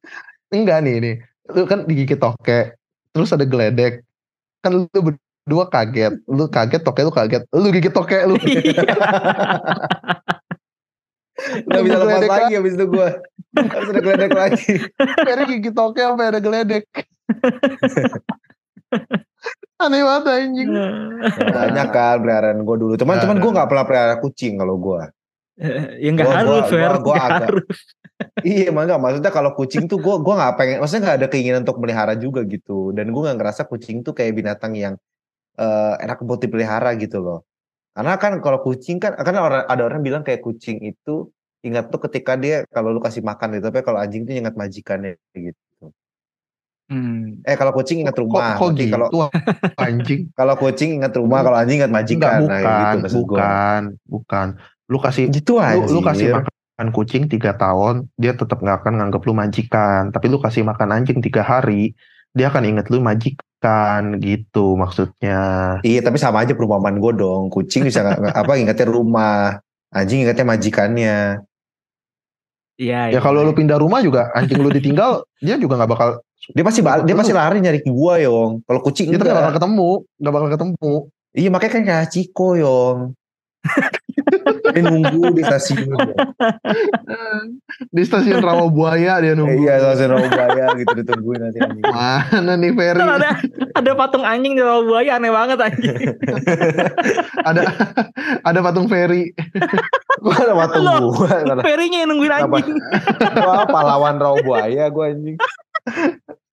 Enggak 0.52 0.85
nih 0.85 0.97
nih. 1.00 1.14
Lu 1.56 1.64
kan 1.64 1.88
digigit 1.88 2.21
tokek 2.21 2.76
terus 3.16 3.33
ada 3.33 3.49
geledek 3.49 4.04
kan 4.66 4.73
lu 4.75 4.90
berdua 4.90 5.64
kaget. 5.66 6.18
Lu 6.26 6.44
kaget 6.46 6.82
tokek 6.82 7.06
lu 7.06 7.12
kaget. 7.12 7.42
Lu 7.49 7.70
gigit 7.70 7.94
tokek 7.94 8.26
lu. 8.26 8.35
Gak 11.66 11.82
bisa 11.85 11.96
lepas 12.00 12.23
lagi 12.26 12.54
habis 12.56 12.75
itu 12.75 12.87
gue 12.88 13.08
Harus 13.56 13.88
ada 13.88 14.00
geledek 14.00 14.32
lagi. 14.32 14.73
Ferry 15.23 15.44
gigit 15.49 15.73
tokek 15.73 16.02
sampai 16.02 16.26
ada 16.28 16.40
geledek. 16.40 16.85
Aneh 19.76 20.00
banget 20.00 20.25
anjing. 20.26 20.70
Banyak 21.52 21.88
kan 21.90 22.16
peliharaan 22.18 22.58
gue 22.61 22.76
dulu. 22.76 22.94
Cuman 22.96 23.20
cuman 23.20 23.37
gue 23.37 23.50
gak 23.52 23.68
pernah 23.68 23.85
pelihara 23.85 24.16
kucing 24.18 24.56
kalau 24.56 24.76
gue 24.76 25.00
ya 26.04 26.08
nggak 26.12 26.26
Gua- 26.26 26.37
harus 26.37 26.49
gua- 26.49 26.68
Fer. 26.68 26.80
gua- 26.85 27.00
gua 27.00 27.14
Nggak 27.14 27.26
agak- 27.30 27.49
harus. 27.49 27.78
Iya 28.40 28.73
emang 28.73 28.88
gak 28.88 29.00
Maksudnya 29.00 29.32
kalau 29.32 29.52
kucing 29.52 29.85
tuh 29.88 29.99
gue 30.00 30.14
gua 30.25 30.35
gak 30.40 30.54
pengen 30.56 30.76
Maksudnya 30.80 31.02
gak 31.12 31.18
ada 31.20 31.28
keinginan 31.28 31.61
untuk 31.64 31.78
melihara 31.80 32.14
juga 32.16 32.44
gitu 32.49 32.92
Dan 32.96 33.12
gue 33.12 33.20
gak 33.20 33.37
ngerasa 33.37 33.62
kucing 33.68 34.00
tuh 34.00 34.16
kayak 34.16 34.32
binatang 34.37 34.73
yang 34.76 34.94
eh, 35.56 35.94
Enak 36.00 36.25
buat 36.25 36.40
dipelihara 36.40 36.96
gitu 36.96 37.20
loh 37.20 37.44
Karena 37.92 38.16
kan 38.16 38.40
kalau 38.40 38.61
kucing 38.64 38.96
kan 39.00 39.16
Kan 39.20 39.37
orang, 39.37 39.64
ada 39.68 39.82
orang 39.85 40.00
bilang 40.00 40.23
kayak 40.25 40.40
kucing 40.40 40.80
itu 40.80 41.28
Ingat 41.64 41.92
tuh 41.92 42.00
ketika 42.08 42.37
dia 42.40 42.64
Kalau 42.68 42.92
lu 42.92 43.00
kasih 43.00 43.20
makan 43.20 43.61
gitu 43.61 43.68
Tapi 43.68 43.80
kalau 43.85 43.99
anjing 44.00 44.25
tuh 44.25 44.32
ingat 44.37 44.54
majikannya 44.56 45.16
gitu 45.37 45.92
Hmm. 46.87 47.42
Eh 47.42 47.58
kalau 47.58 47.75
kucing 47.75 48.06
ingat 48.06 48.14
kok, 48.14 48.23
rumah 48.23 48.54
kok 48.54 48.70
Nanti 48.70 48.87
gitu 48.87 48.94
kalau 48.94 49.08
anjing 49.90 50.20
kalau 50.38 50.54
kucing 50.54 51.02
ingat 51.02 51.12
rumah, 51.18 51.42
kalau 51.42 51.58
anjing 51.58 51.82
ingat 51.82 51.90
Enggak, 51.90 52.06
majikan. 52.06 52.38
bukan, 52.46 52.62
Nah, 52.62 52.78
gitu 52.78 52.96
maksud 53.02 53.18
gua. 53.18 53.26
bukan, 53.26 53.82
bukan. 54.06 54.46
Lu 54.87 54.99
kasih, 55.02 55.25
Gitu 55.35 55.58
lu, 55.58 55.66
aja. 55.66 55.82
lu 55.82 55.99
kasih 55.99 56.26
makan 56.30 56.52
kucing 56.92 57.25
tiga 57.33 57.56
tahun, 57.56 58.12
dia 58.21 58.37
tetap 58.37 58.61
nggak 58.61 58.85
akan 58.85 58.92
nganggap 59.00 59.23
lu 59.25 59.33
majikan. 59.33 60.12
Tapi 60.12 60.26
lu 60.28 60.37
kasih 60.37 60.62
makan 60.62 60.92
anjing 60.92 61.25
tiga 61.25 61.40
hari, 61.40 61.97
dia 62.37 62.52
akan 62.52 62.68
inget 62.68 62.92
lu 62.92 63.00
majikan 63.00 64.21
gitu 64.21 64.76
maksudnya. 64.76 65.40
Iya 65.80 66.04
tapi 66.04 66.21
sama 66.21 66.45
aja 66.45 66.52
perumpamaan 66.52 67.00
gue 67.00 67.12
dong. 67.16 67.49
Kucing 67.49 67.88
bisa 67.88 68.04
apa 68.12 68.52
ingatnya 68.61 68.87
rumah. 68.92 69.56
Anjing 69.88 70.28
ingatnya 70.28 70.45
majikannya. 70.45 71.40
Iya. 72.76 73.09
Ya 73.09 73.16
iya. 73.16 73.21
kalau 73.25 73.40
lu 73.40 73.56
pindah 73.56 73.80
rumah 73.80 74.04
juga 74.04 74.28
anjing 74.37 74.61
lu 74.61 74.68
ditinggal 74.68 75.25
dia 75.45 75.56
juga 75.56 75.80
nggak 75.80 75.90
bakal 75.90 76.11
Dia 76.52 76.62
pasti 76.62 76.78
bal- 76.78 77.02
dia 77.02 77.16
pasti 77.18 77.35
lari 77.35 77.59
nyari 77.59 77.80
gua 77.88 78.21
yong. 78.23 78.62
Kalau 78.68 78.80
kucing 78.85 79.11
kita 79.11 79.25
nggak 79.25 79.38
bakal 79.40 79.54
ketemu, 79.59 79.90
nggak 80.21 80.35
bakal 80.37 80.49
ketemu. 80.54 80.95
Iya 81.35 81.49
makanya 81.50 81.73
kan 81.73 81.83
kayak 81.83 82.06
Ciko 82.12 82.49
yong. 82.54 82.99
dia 84.66 84.82
nunggu 84.82 85.30
di 85.30 85.42
stasiun. 85.42 85.94
Di 87.92 88.02
stasiun 88.02 88.40
Rawabuaya 88.40 89.20
dia 89.20 89.32
nunggu. 89.32 89.62
iya 89.62 89.78
stasiun 89.78 90.11
Raubaya 90.12 90.73
gitu 90.75 90.92
ditungguin 90.96 91.40
nanti. 91.40 91.58
anjing. 91.58 91.85
Mana 91.85 92.52
nih 92.56 92.73
Ferry? 92.73 93.00
Ada 93.00 93.28
ada 93.75 93.90
patung 93.92 94.25
anjing 94.25 94.54
di 94.54 94.62
bawah 94.62 94.82
buaya 94.82 95.16
aneh 95.16 95.28
banget 95.28 95.58
anjing. 95.61 95.96
ada 97.49 97.62
ada 98.42 98.58
patung 98.61 98.87
Ferry. 98.87 99.32
Gua 100.18 100.35
ada 100.35 100.54
patung 100.56 100.82
Loh. 100.82 101.12
gua. 101.12 101.37
Ferinya 101.61 101.99
yang 102.02 102.11
nungguin 102.11 102.32
Apa? 102.32 102.56
anjing. 102.56 102.76
Gua 103.37 103.54
pahlawan 103.66 104.16
Raubaya 104.16 104.85
gua 104.88 105.12
anjing. 105.12 105.37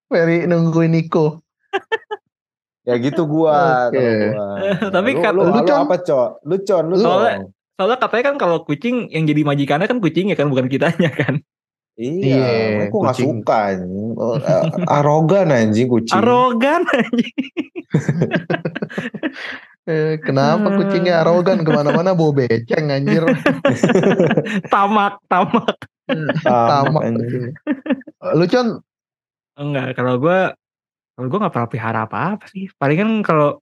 Ferry 0.06 0.44
nungguin 0.44 0.92
Niko. 0.92 1.40
Ya 2.84 3.00
gitu 3.00 3.24
gua. 3.24 3.88
Kalau 3.88 4.12
gua. 4.28 4.46
Tapi 4.92 5.08
lu, 5.10 5.20
kat- 5.20 5.34
lu, 5.34 5.42
lu, 5.42 5.60
lu 5.62 5.72
apa 5.72 5.96
cok? 5.98 6.28
Lu 6.44 6.56
con, 6.60 6.84
lu 6.86 6.96
Soalnya-. 7.00 7.48
Soalnya 7.74 7.98
katanya 7.98 8.24
kan 8.30 8.36
kalau 8.38 8.58
kucing 8.62 9.10
yang 9.10 9.26
jadi 9.26 9.42
majikannya 9.42 9.90
kan 9.90 9.98
kucingnya 9.98 10.38
kan 10.38 10.46
bukan 10.46 10.70
kitanya 10.70 11.10
kan. 11.20 11.42
Iya, 11.94 12.26
Iya, 12.26 12.50
aku 12.90 12.96
nggak 13.06 13.16
suka 13.22 13.58
anjing. 13.70 14.18
Oh, 14.18 14.34
arogan 14.90 15.46
anjing 15.54 15.86
kucing. 15.86 16.14
Arogan 16.14 16.82
anjing. 16.86 17.34
Eh, 19.84 20.16
kenapa 20.16 20.72
Hmm. 20.72 20.80
kucingnya 20.80 21.20
arogan 21.20 21.60
ke 21.60 21.68
mana-mana 21.68 22.16
bawa 22.16 22.32
beceng 22.32 22.88
anjir. 22.88 23.20
Tamak, 24.72 25.20
tamak. 25.28 25.76
Tamak 26.40 27.02
anjing. 27.04 27.52
kucing. 27.52 27.52
Lu 28.32 28.44
Con, 28.48 28.68
Enggak, 29.60 29.92
kalau 29.92 30.16
gua 30.16 30.56
kalau 31.12 31.26
gua 31.28 31.38
nggak 31.44 31.52
pernah 31.52 31.68
pelihara 31.68 32.00
apa-apa 32.08 32.48
sih. 32.48 32.72
Palingan 32.80 33.20
kalau 33.20 33.60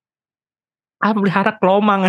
ah 1.02 1.10
pelihara 1.10 1.58
kelomang. 1.58 2.06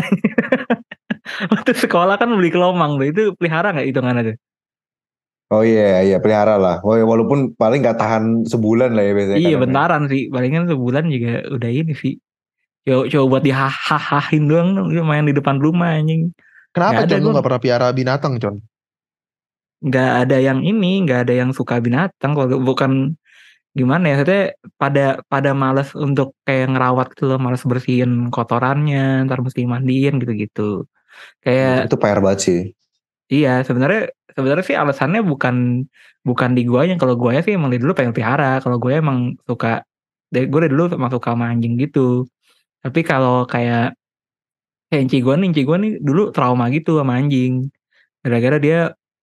Waktu 1.54 1.72
sekolah 1.74 2.20
kan 2.20 2.30
beli 2.36 2.52
kelomang 2.52 3.00
tuh. 3.00 3.08
Itu 3.08 3.22
pelihara 3.40 3.72
nggak 3.72 3.88
hitungannya 3.90 4.24
tuh? 4.34 4.38
Oh 5.54 5.62
iya 5.62 6.02
iya 6.02 6.18
pelihara 6.18 6.58
lah. 6.58 6.82
Oh, 6.82 6.98
ya, 6.98 7.06
walaupun 7.06 7.54
paling 7.54 7.86
nggak 7.86 8.00
tahan 8.00 8.44
sebulan 8.50 8.98
lah 8.98 9.04
ya 9.06 9.14
biasanya. 9.14 9.40
Iya 9.40 9.56
kan. 9.56 9.62
bentaran 9.68 10.04
sih. 10.10 10.22
Palingan 10.34 10.66
sebulan 10.66 11.04
juga 11.14 11.32
udah 11.54 11.70
ini 11.70 11.94
sih. 11.94 12.14
Coba, 12.84 13.08
coba 13.08 13.26
buat 13.32 13.44
dihahahin 13.48 14.44
doang 14.52 14.70
main 15.08 15.24
di 15.24 15.36
depan 15.36 15.56
rumah 15.62 15.96
anjing. 15.96 16.36
kenapa 16.74 17.06
ada, 17.06 17.16
Con 17.16 17.22
lu 17.22 17.30
nggak 17.32 17.46
pernah 17.46 17.62
piara 17.62 17.88
binatang 17.94 18.42
Con? 18.42 18.60
nggak 19.84 20.12
ada 20.26 20.38
yang 20.40 20.60
ini, 20.64 21.04
nggak 21.04 21.28
ada 21.28 21.34
yang 21.44 21.52
suka 21.52 21.76
binatang 21.84 22.32
kalau 22.36 22.56
bukan 22.64 22.92
gimana 23.76 24.04
ya, 24.10 24.16
maksudnya 24.16 24.44
pada 24.82 25.06
pada 25.28 25.52
males 25.52 25.90
untuk 25.98 26.28
kayak 26.48 26.72
ngerawat 26.72 27.08
gitu 27.14 27.24
loh, 27.30 27.40
males 27.46 27.64
bersihin 27.68 28.32
kotorannya, 28.32 29.28
ntar 29.28 29.40
mesti 29.44 29.62
mandiin 29.68 30.14
gitu-gitu. 30.24 30.88
Kayak 31.44 31.92
Itu 31.92 31.98
PR 32.02 32.20
banget 32.24 32.40
sih. 32.46 32.60
iya 33.34 33.64
sebenarnya 33.66 34.14
sebenarnya 34.36 34.66
sih 34.68 34.78
alasannya 34.78 35.22
bukan 35.26 35.88
bukan 36.28 36.50
di 36.58 36.64
guanya, 36.70 36.96
kalau 37.02 37.16
guanya 37.20 37.42
sih 37.46 37.54
emang 37.58 37.70
dari 37.74 37.82
dulu 37.84 37.94
pengen 37.98 38.14
pelihara, 38.16 38.62
kalau 38.64 38.78
gue 38.80 38.94
emang 38.96 39.36
suka 39.48 39.84
dari 40.34 40.46
gue 40.52 40.60
dari 40.66 40.74
dulu 40.74 40.86
emang 40.98 41.12
suka 41.14 41.34
sama 41.36 41.46
anjing 41.52 41.74
gitu. 41.82 42.26
Tapi 42.84 43.00
kalau 43.06 43.46
kayak 43.48 43.96
kayak 44.90 45.02
Inci 45.10 45.18
gue 45.26 45.34
nih, 45.40 45.48
Inci 45.52 45.62
gue 45.68 45.78
nih 45.84 45.92
dulu 46.04 46.22
trauma 46.36 46.66
gitu 46.74 47.00
sama 47.02 47.20
anjing. 47.20 47.70
Gara-gara 48.24 48.58
dia 48.62 48.80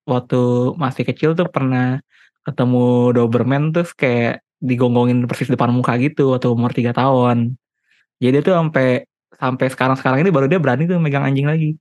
waktu 0.08 0.40
masih 0.76 1.04
kecil 1.08 1.30
tuh 1.38 1.46
pernah 1.48 2.00
ketemu 2.46 3.14
Doberman 3.16 3.72
terus 3.74 3.92
kayak 3.96 4.42
digonggongin 4.60 5.24
persis 5.28 5.48
depan 5.52 5.70
muka 5.72 5.96
gitu 6.00 6.32
waktu 6.36 6.48
umur 6.52 6.72
3 6.76 6.92
tahun. 6.96 7.56
Jadi 8.20 8.30
dia 8.36 8.42
tuh 8.44 8.54
sampai 8.56 9.08
sampai 9.40 9.66
sekarang-sekarang 9.72 10.20
ini 10.20 10.30
baru 10.30 10.46
dia 10.46 10.60
berani 10.60 10.84
tuh 10.84 11.00
megang 11.00 11.24
anjing 11.24 11.48
lagi. 11.48 11.80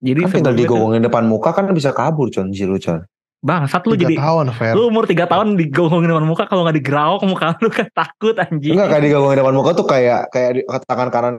Jadi 0.00 0.20
Kan 0.24 0.32
tinggal 0.32 0.54
digongongin 0.56 1.02
depan 1.02 1.24
muka 1.24 1.52
kan 1.52 1.68
bisa 1.72 1.90
kabur 1.90 2.28
con 2.28 2.52
si 2.52 2.68
lu 2.68 2.76
con. 2.76 3.04
bangsat 3.40 3.88
lu 3.88 3.96
jadi 3.96 4.20
tahun 4.20 4.52
Fer. 4.52 4.76
lu 4.76 4.92
umur 4.92 5.08
3 5.08 5.24
tahun 5.24 5.56
digonggongin 5.56 6.12
depan 6.12 6.28
muka 6.28 6.44
kalau 6.44 6.68
nggak 6.68 6.76
digerawak 6.76 7.24
muka 7.24 7.56
lu 7.64 7.72
kan 7.72 7.88
takut 7.88 8.36
anjing. 8.36 8.76
Enggak 8.76 8.88
kayak 8.92 9.04
digongongin 9.08 9.38
depan 9.40 9.54
muka 9.56 9.70
tuh 9.72 9.86
kayak 9.88 10.28
kayak 10.28 10.50
di- 10.60 10.66
tangan 10.84 11.08
kanan 11.08 11.34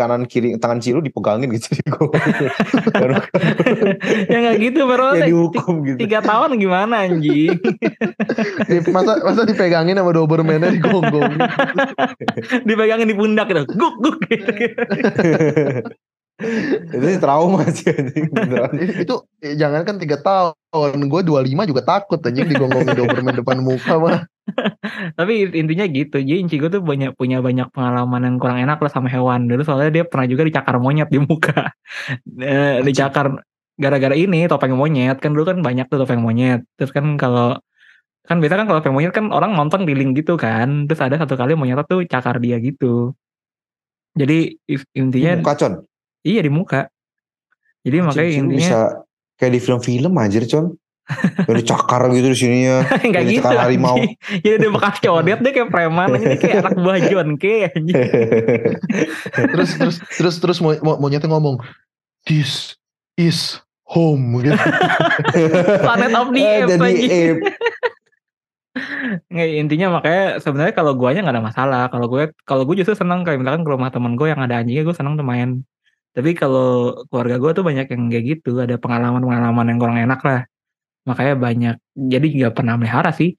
kanan 0.00 0.24
kiri 0.24 0.56
tangan 0.56 0.80
kiri 0.80 0.96
lu 0.96 1.04
dipegangin 1.04 1.52
gitu 1.52 1.68
digongongin. 1.84 2.48
Baru 2.96 3.14
ya 4.32 4.36
nggak 4.40 4.56
gitu 4.64 4.80
bro. 4.88 5.12
kayak 5.12 5.28
dihukum 5.28 5.74
gitu. 5.84 5.98
Tiga 6.00 6.24
tahun 6.24 6.56
gimana 6.56 7.04
anjing? 7.04 7.60
Di- 8.68 8.88
masa 8.88 9.20
masa 9.20 9.44
dipegangin 9.44 10.00
sama 10.00 10.16
Doberman-nya 10.16 10.72
digonggong. 10.72 11.36
Dipegangin 12.64 13.12
di 13.12 13.16
pundak 13.16 13.52
gitu. 13.52 13.68
Guk 13.76 13.94
guk 14.00 14.16
gitu. 14.32 14.48
Itu 16.90 17.04
sih 17.04 17.20
trauma 17.20 17.62
sih 17.68 17.92
anjing 17.92 18.26
itu 19.04 19.14
eh, 19.44 19.54
jangan 19.54 19.84
kan 19.84 19.96
tiga 20.00 20.16
tahun 20.20 20.96
gue 21.06 21.20
25 21.22 21.70
juga 21.70 21.82
takut 21.84 22.20
anjing 22.24 22.48
digonggongin 22.48 22.96
Doberman 22.96 23.36
depan 23.40 23.60
muka 23.60 23.94
mah 24.00 24.20
Tapi 25.18 25.50
intinya 25.54 25.86
gitu. 25.88 26.16
Jadi 26.20 26.38
Inci 26.42 26.56
gue 26.58 26.70
tuh 26.70 26.82
banyak 26.82 27.14
punya 27.16 27.42
banyak 27.42 27.68
pengalaman 27.74 28.26
yang 28.26 28.36
kurang 28.42 28.58
enak 28.62 28.78
lah 28.80 28.90
sama 28.90 29.08
hewan. 29.10 29.46
Dulu 29.46 29.62
soalnya 29.64 29.90
dia 30.02 30.04
pernah 30.06 30.26
juga 30.28 30.42
dicakar 30.46 30.76
monyet 30.82 31.08
di 31.10 31.20
muka. 31.22 31.70
Eh, 32.40 32.80
dicakar 32.86 33.42
gara-gara 33.74 34.14
ini 34.14 34.46
topeng 34.46 34.76
monyet 34.76 35.18
kan 35.18 35.34
dulu 35.34 35.44
kan 35.50 35.58
banyak 35.64 35.90
tuh 35.90 35.98
topeng 36.04 36.22
monyet. 36.22 36.62
Terus 36.78 36.94
kan 36.94 37.18
kalau 37.18 37.58
kan 38.28 38.38
biasa 38.38 38.54
kan 38.62 38.66
kalau 38.70 38.78
topeng 38.78 38.94
monyet 38.94 39.12
kan 39.14 39.26
orang 39.34 39.58
nonton 39.58 39.84
di 39.88 39.92
link 39.96 40.14
gitu 40.14 40.38
kan. 40.38 40.86
Terus 40.86 41.00
ada 41.02 41.16
satu 41.18 41.34
kali 41.34 41.58
monyet 41.58 41.82
tuh 41.90 42.06
cakar 42.06 42.38
dia 42.38 42.62
gitu. 42.62 43.14
Jadi 44.14 44.58
intinya 44.94 45.38
muka 45.42 45.54
con. 45.58 45.72
Iya 46.22 46.40
di 46.40 46.50
muka. 46.50 46.88
Jadi 47.80 47.96
makanya 48.00 48.30
intinya 48.30 48.56
bisa 48.56 48.78
kayak 49.36 49.52
di 49.56 49.60
film-film 49.60 50.12
anjir 50.14 50.44
con. 50.44 50.76
Kayak 51.10 51.66
dicakar 51.66 52.06
gitu 52.12 52.28
di 52.30 52.38
sininya. 52.38 52.76
Enggak 52.86 53.02
Kayak 53.02 53.26
gitu. 53.26 53.42
dicakar 53.42 53.58
harimau. 53.66 53.96
Jadi 54.44 54.56
dia 54.56 54.70
bekas 54.70 54.96
codet 55.00 55.38
dia 55.40 55.52
kayak 55.52 55.68
preman 55.68 56.08
ini 56.14 56.36
kayak 56.36 56.56
anak 56.62 56.74
buah 56.76 56.98
John 57.02 57.28
kayak 57.34 57.74
anjing. 57.74 57.96
terus 59.52 59.70
terus 59.74 59.96
terus 60.12 60.34
terus 60.38 60.58
mo- 60.60 60.78
mo- 60.80 60.98
monyetnya 60.98 61.26
ngomong 61.26 61.58
this 62.24 62.78
is 63.18 63.58
home 63.82 64.38
gitu 64.38 64.54
Planet 65.82 66.14
of 66.14 66.30
the 66.30 66.40
Eh, 66.40 66.62
Apes 66.62 66.78
jadi 66.78 67.04
ape. 67.10 67.42
Nggak, 69.26 69.48
intinya 69.58 69.86
makanya 69.98 70.24
sebenarnya 70.38 70.74
kalau 70.76 70.94
guanya 70.94 71.26
nggak 71.26 71.34
ada 71.34 71.42
masalah. 71.42 71.82
Kalau 71.90 72.06
gue 72.06 72.30
kalau 72.46 72.62
gue 72.62 72.78
justru 72.78 72.94
senang 72.94 73.26
kayak 73.26 73.42
misalkan 73.42 73.66
ke 73.66 73.70
rumah 73.70 73.90
teman 73.90 74.14
gue 74.14 74.30
yang 74.30 74.38
ada 74.38 74.62
anjingnya 74.62 74.86
gue 74.86 74.94
senang 74.94 75.18
tuh 75.18 75.26
main. 75.26 75.66
Tapi 76.10 76.30
kalau 76.34 77.00
keluarga 77.06 77.36
gue 77.38 77.50
tuh 77.54 77.64
banyak 77.64 77.86
yang 77.86 78.02
kayak 78.10 78.24
gitu, 78.26 78.58
ada 78.58 78.76
pengalaman-pengalaman 78.76 79.66
yang 79.70 79.78
kurang 79.78 79.98
enak 80.02 80.20
lah. 80.26 80.40
Makanya 81.06 81.34
banyak. 81.38 81.76
Jadi 81.94 82.26
nggak 82.34 82.54
pernah 82.54 82.74
melihara 82.74 83.14
sih. 83.14 83.38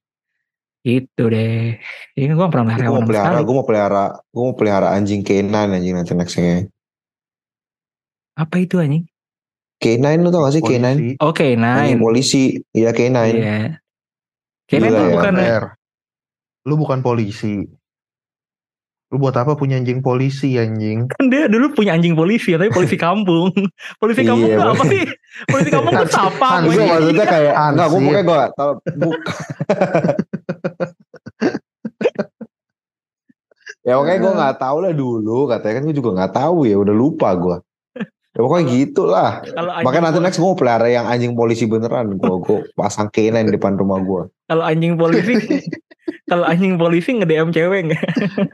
Gitu 0.81 1.23
deh. 1.29 1.77
Ini 2.17 2.31
gue 2.31 2.39
nggak 2.39 2.51
pernah 2.51 2.65
melihara 2.71 2.87
Gue 2.87 2.95
mau 2.97 3.05
pelihara, 3.05 3.39
gue 3.43 3.55
mau 3.55 3.67
pelihara, 3.67 4.05
gue 4.17 4.43
mau 4.43 4.55
pelihara 4.55 4.87
anjing 4.95 5.21
K9 5.21 5.51
anjing 5.51 5.93
nanti 5.93 6.11
nextnya. 6.15 6.65
Apa 8.39 8.63
itu 8.63 8.79
anjing? 8.79 9.05
K9 9.81 10.07
lu 10.21 10.29
tau 10.29 10.45
gak 10.45 10.53
sih 10.55 10.61
K9? 10.61 10.77
Polisi. 10.85 11.09
Oke, 11.17 11.57
Anjing 11.57 11.97
nine. 11.97 12.01
polisi, 12.01 12.43
iya 12.71 12.93
K9. 12.93 13.17
Iya. 13.33 13.81
Kayaknya 14.69 14.87
Gila 14.87 14.87
itu 14.87 15.03
ya. 15.03 15.13
bukan 15.17 15.33
Fer, 15.35 15.63
lu 16.69 16.73
bukan 16.79 16.99
polisi 17.03 17.67
lu 19.11 19.19
buat 19.19 19.35
apa 19.35 19.59
punya 19.59 19.75
anjing 19.75 19.99
polisi 19.99 20.55
anjing 20.55 21.03
kan 21.11 21.27
dia 21.27 21.51
dulu 21.51 21.75
punya 21.75 21.99
anjing 21.99 22.15
polisi 22.15 22.55
tapi 22.55 22.71
polisi 22.71 22.95
kampung. 22.95 23.51
polisi 24.01 24.23
kampung 24.23 24.47
Iya, 24.47 24.71
apa 24.71 24.83
sih? 24.87 25.03
Polisi 25.51 25.69
kampung 25.69 25.93
tuh 25.99 26.07
siapa? 26.07 26.47
Hansip. 26.47 26.79
Gue 26.79 26.87
maksudnya 26.87 27.27
kayak, 27.27 27.53
enggak 27.59 27.87
gue 27.91 27.99
pokoknya 27.99 28.23
gue 28.23 28.37
tau, 28.55 28.71
bukan. 28.95 29.35
ya 33.83 33.93
pokoknya 33.99 34.19
gue 34.23 34.33
gak 34.39 34.55
tahu 34.63 34.77
lah 34.79 34.93
dulu, 34.95 35.37
katanya 35.51 35.73
kan 35.75 35.83
gue 35.91 35.95
juga 35.99 36.09
gak 36.23 36.33
tahu 36.39 36.57
ya, 36.63 36.75
udah 36.79 36.95
lupa 36.95 37.29
gue. 37.35 37.57
Ya 38.31 38.39
pokoknya 38.47 38.65
gitu 38.71 39.03
lah. 39.11 39.43
Kalau 39.43 39.71
anjing 39.75 39.85
Makanya 39.91 40.03
nanti 40.07 40.19
next 40.23 40.39
gue 40.39 40.47
mau 40.47 40.55
pelihara 40.55 40.87
yang 40.87 41.03
anjing 41.03 41.35
polisi 41.35 41.67
beneran. 41.67 42.15
Gue 42.15 42.39
gue 42.47 42.63
pasang 42.79 43.11
K9 43.11 43.51
di 43.51 43.59
depan 43.59 43.75
rumah 43.75 43.99
gue. 43.99 44.31
kalau 44.47 44.63
anjing 44.63 44.95
polisi 44.95 45.35
kalau 46.31 46.47
anjing 46.47 46.79
polisi 46.79 47.11
nge-DM 47.11 47.51
cewek 47.51 47.91
enggak? 47.91 48.07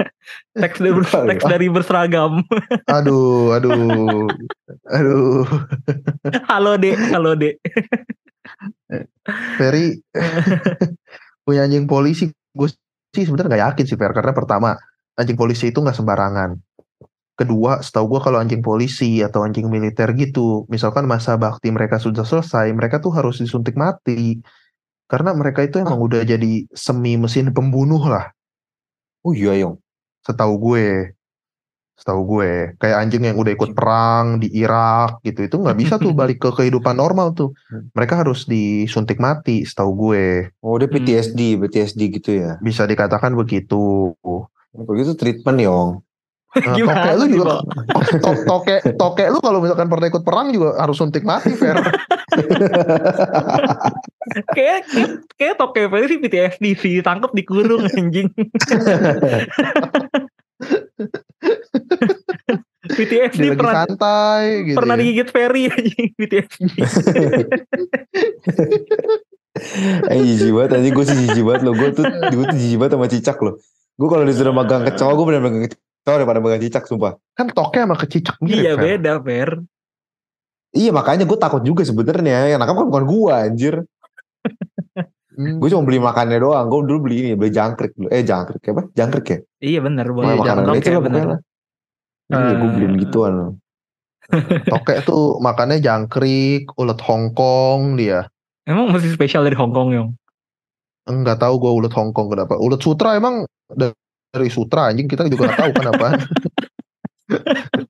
teks 0.66 0.82
dari, 0.82 0.98
teks 0.98 1.46
dari 1.46 1.68
berseragam. 1.70 2.42
aduh 2.90 3.54
aduh 3.54 4.26
aduh 4.90 5.46
halo 6.50 6.74
Dek, 6.82 6.98
halo 7.14 7.38
Dek. 7.38 7.62
Ferry 9.62 10.02
punya 11.46 11.70
anjing 11.70 11.86
polisi 11.86 12.34
gue 12.34 12.70
sebenarnya 13.14 13.54
nggak 13.54 13.64
yakin 13.70 13.86
sih 13.86 13.98
Fer 13.98 14.12
karena 14.12 14.34
pertama 14.34 14.74
anjing 15.14 15.38
polisi 15.38 15.70
itu 15.70 15.78
nggak 15.78 16.02
sembarangan. 16.02 16.58
Kedua, 17.38 17.86
setahu 17.86 18.18
gue 18.18 18.20
kalau 18.26 18.42
anjing 18.42 18.66
polisi 18.66 19.22
atau 19.22 19.46
anjing 19.46 19.70
militer 19.70 20.10
gitu, 20.18 20.66
misalkan 20.74 21.06
masa 21.06 21.38
bakti 21.38 21.70
mereka 21.70 22.02
sudah 22.02 22.26
selesai, 22.26 22.74
mereka 22.74 22.98
tuh 22.98 23.14
harus 23.14 23.38
disuntik 23.38 23.78
mati. 23.78 24.42
Karena 25.08 25.32
mereka 25.32 25.64
itu 25.64 25.80
emang 25.80 26.04
udah 26.04 26.28
jadi 26.28 26.68
semi 26.76 27.16
mesin 27.16 27.56
pembunuh 27.56 28.04
lah, 28.04 28.28
Oh 29.24 29.36
iya 29.36 29.56
Yong. 29.60 29.80
setahu 30.24 30.56
gue. 30.60 31.16
Setahu 31.98 32.22
gue, 32.38 32.78
kayak 32.78 32.98
anjing 33.02 33.26
yang 33.26 33.42
udah 33.42 33.58
ikut 33.58 33.74
perang 33.74 34.38
di 34.38 34.54
Irak 34.54 35.18
gitu, 35.26 35.50
itu 35.50 35.56
nggak 35.58 35.78
bisa 35.82 35.98
tuh 35.98 36.14
balik 36.14 36.38
ke 36.38 36.54
kehidupan 36.54 36.94
normal 36.94 37.34
tuh. 37.34 37.58
Mereka 37.98 38.22
harus 38.22 38.46
disuntik 38.46 39.18
mati, 39.18 39.66
setahu 39.66 39.92
gue. 40.06 40.54
Oh 40.62 40.78
dia 40.78 40.86
PTSD, 40.86 41.58
PTSD 41.58 42.02
gitu 42.22 42.38
ya. 42.38 42.62
Bisa 42.62 42.86
dikatakan 42.86 43.34
begitu. 43.34 44.14
Begitu 44.78 45.18
treatment 45.18 45.58
Yong. 45.58 45.90
Nah, 46.48 46.74
Gimana 46.74 47.04
toke 47.04 47.12
lu 47.20 47.26
juga 47.28 47.56
to- 48.24 48.44
toke 48.48 48.76
toke 48.96 49.26
lu 49.28 49.40
kalau 49.44 49.60
misalkan 49.60 49.92
pernah 49.92 50.08
ikut 50.08 50.24
perang 50.24 50.48
juga 50.50 50.80
harus 50.80 50.96
suntik 50.96 51.22
mati 51.22 51.52
Fer. 51.54 51.76
kayak 54.56 54.88
kayak, 55.36 55.56
toke 55.56 55.82
Ferry 55.82 56.08
sih 56.08 56.20
PTSD 56.20 56.66
sih 56.80 56.94
tangkap 57.04 57.36
dikurung 57.36 57.84
anjing 57.86 58.32
PTSD 62.88 63.42
Dia 63.44 63.52
pernah 63.54 63.84
santai 63.84 64.72
gitu. 64.72 64.78
pernah 64.80 64.96
ya. 64.96 65.02
digigit 65.04 65.30
Ferry 65.30 65.64
anjing 65.68 66.10
PTSD 66.16 66.60
Eh 70.08 70.22
jijik 70.28 70.54
banget 70.54 70.72
anjing 70.80 70.94
gue 70.94 71.06
sih 71.06 71.18
jijik 71.18 71.44
banget 71.44 71.62
loh. 71.66 71.74
Gue 71.74 71.90
tuh 71.92 72.06
gue 72.06 72.46
tuh 72.46 72.58
jijik 72.58 72.78
banget 72.78 72.94
sama 72.94 73.08
cicak 73.10 73.38
loh. 73.42 73.58
Gue 73.98 74.08
kalau 74.08 74.24
disuruh 74.24 74.54
magang 74.54 74.86
kecoa 74.86 75.12
gue 75.12 75.26
bener 75.26 75.42
kecoa 76.08 76.24
daripada 76.24 76.40
megang 76.40 76.64
cicak 76.64 76.88
sumpah. 76.88 77.20
Kan 77.36 77.52
toke 77.52 77.76
sama 77.76 78.00
kecicak 78.00 78.40
mirip 78.40 78.64
iya 78.64 78.74
Fer. 78.80 78.84
beda 78.96 79.14
Fer 79.20 79.50
Iya 80.72 80.92
makanya 80.96 81.28
gue 81.28 81.36
takut 81.36 81.60
juga 81.64 81.84
sebenarnya. 81.84 82.48
Yang 82.48 82.60
nakam 82.64 82.76
kan 82.80 82.88
bukan 82.88 83.04
gue 83.04 83.32
anjir. 83.34 83.76
Hmm. 85.38 85.60
Gue 85.60 85.68
cuma 85.68 85.84
beli 85.84 86.00
makannya 86.00 86.40
doang. 86.40 86.68
Gue 86.68 86.80
dulu 86.88 87.08
beli 87.08 87.16
ini 87.24 87.32
beli 87.36 87.52
jangkrik 87.52 87.92
dulu. 87.92 88.08
Eh 88.08 88.24
jangkrik 88.24 88.64
apa? 88.72 88.84
Jangkrik 88.94 89.26
ya? 89.28 89.38
iya 89.60 89.80
bener 89.82 90.08
Iya, 90.08 90.14
boleh 90.14 90.34
makanan 90.38 90.64
Toke, 90.64 90.78
itu 90.78 90.88
lah 90.88 91.02
bener. 91.04 91.04
pokoknya 91.04 91.28
lah. 91.28 91.40
Iya 92.28 92.54
gue 92.56 92.70
beliin 92.72 92.96
gituan. 93.00 93.34
Toke 94.72 94.94
tuh 95.04 95.24
makannya 95.40 95.78
jangkrik, 95.80 96.72
ulet 96.76 97.00
Hongkong 97.04 98.00
dia. 98.00 98.28
emang 98.68 98.92
masih 98.92 99.12
spesial 99.12 99.48
dari 99.48 99.56
Hongkong 99.56 99.96
Yong 99.96 100.10
Enggak 101.08 101.40
tahu 101.40 101.56
gue 101.58 101.72
ulet 101.74 101.92
Hongkong 101.92 102.28
kenapa. 102.28 102.60
Ulet 102.60 102.80
sutra 102.80 103.16
emang 103.16 103.44
da- 103.72 103.96
dari 104.38 104.50
sutra 104.50 104.90
anjing 104.90 105.06
kita 105.06 105.26
juga 105.28 105.50
nggak 105.50 105.60
tahu 105.60 105.72
kan 105.74 105.88
apaan. 105.92 106.20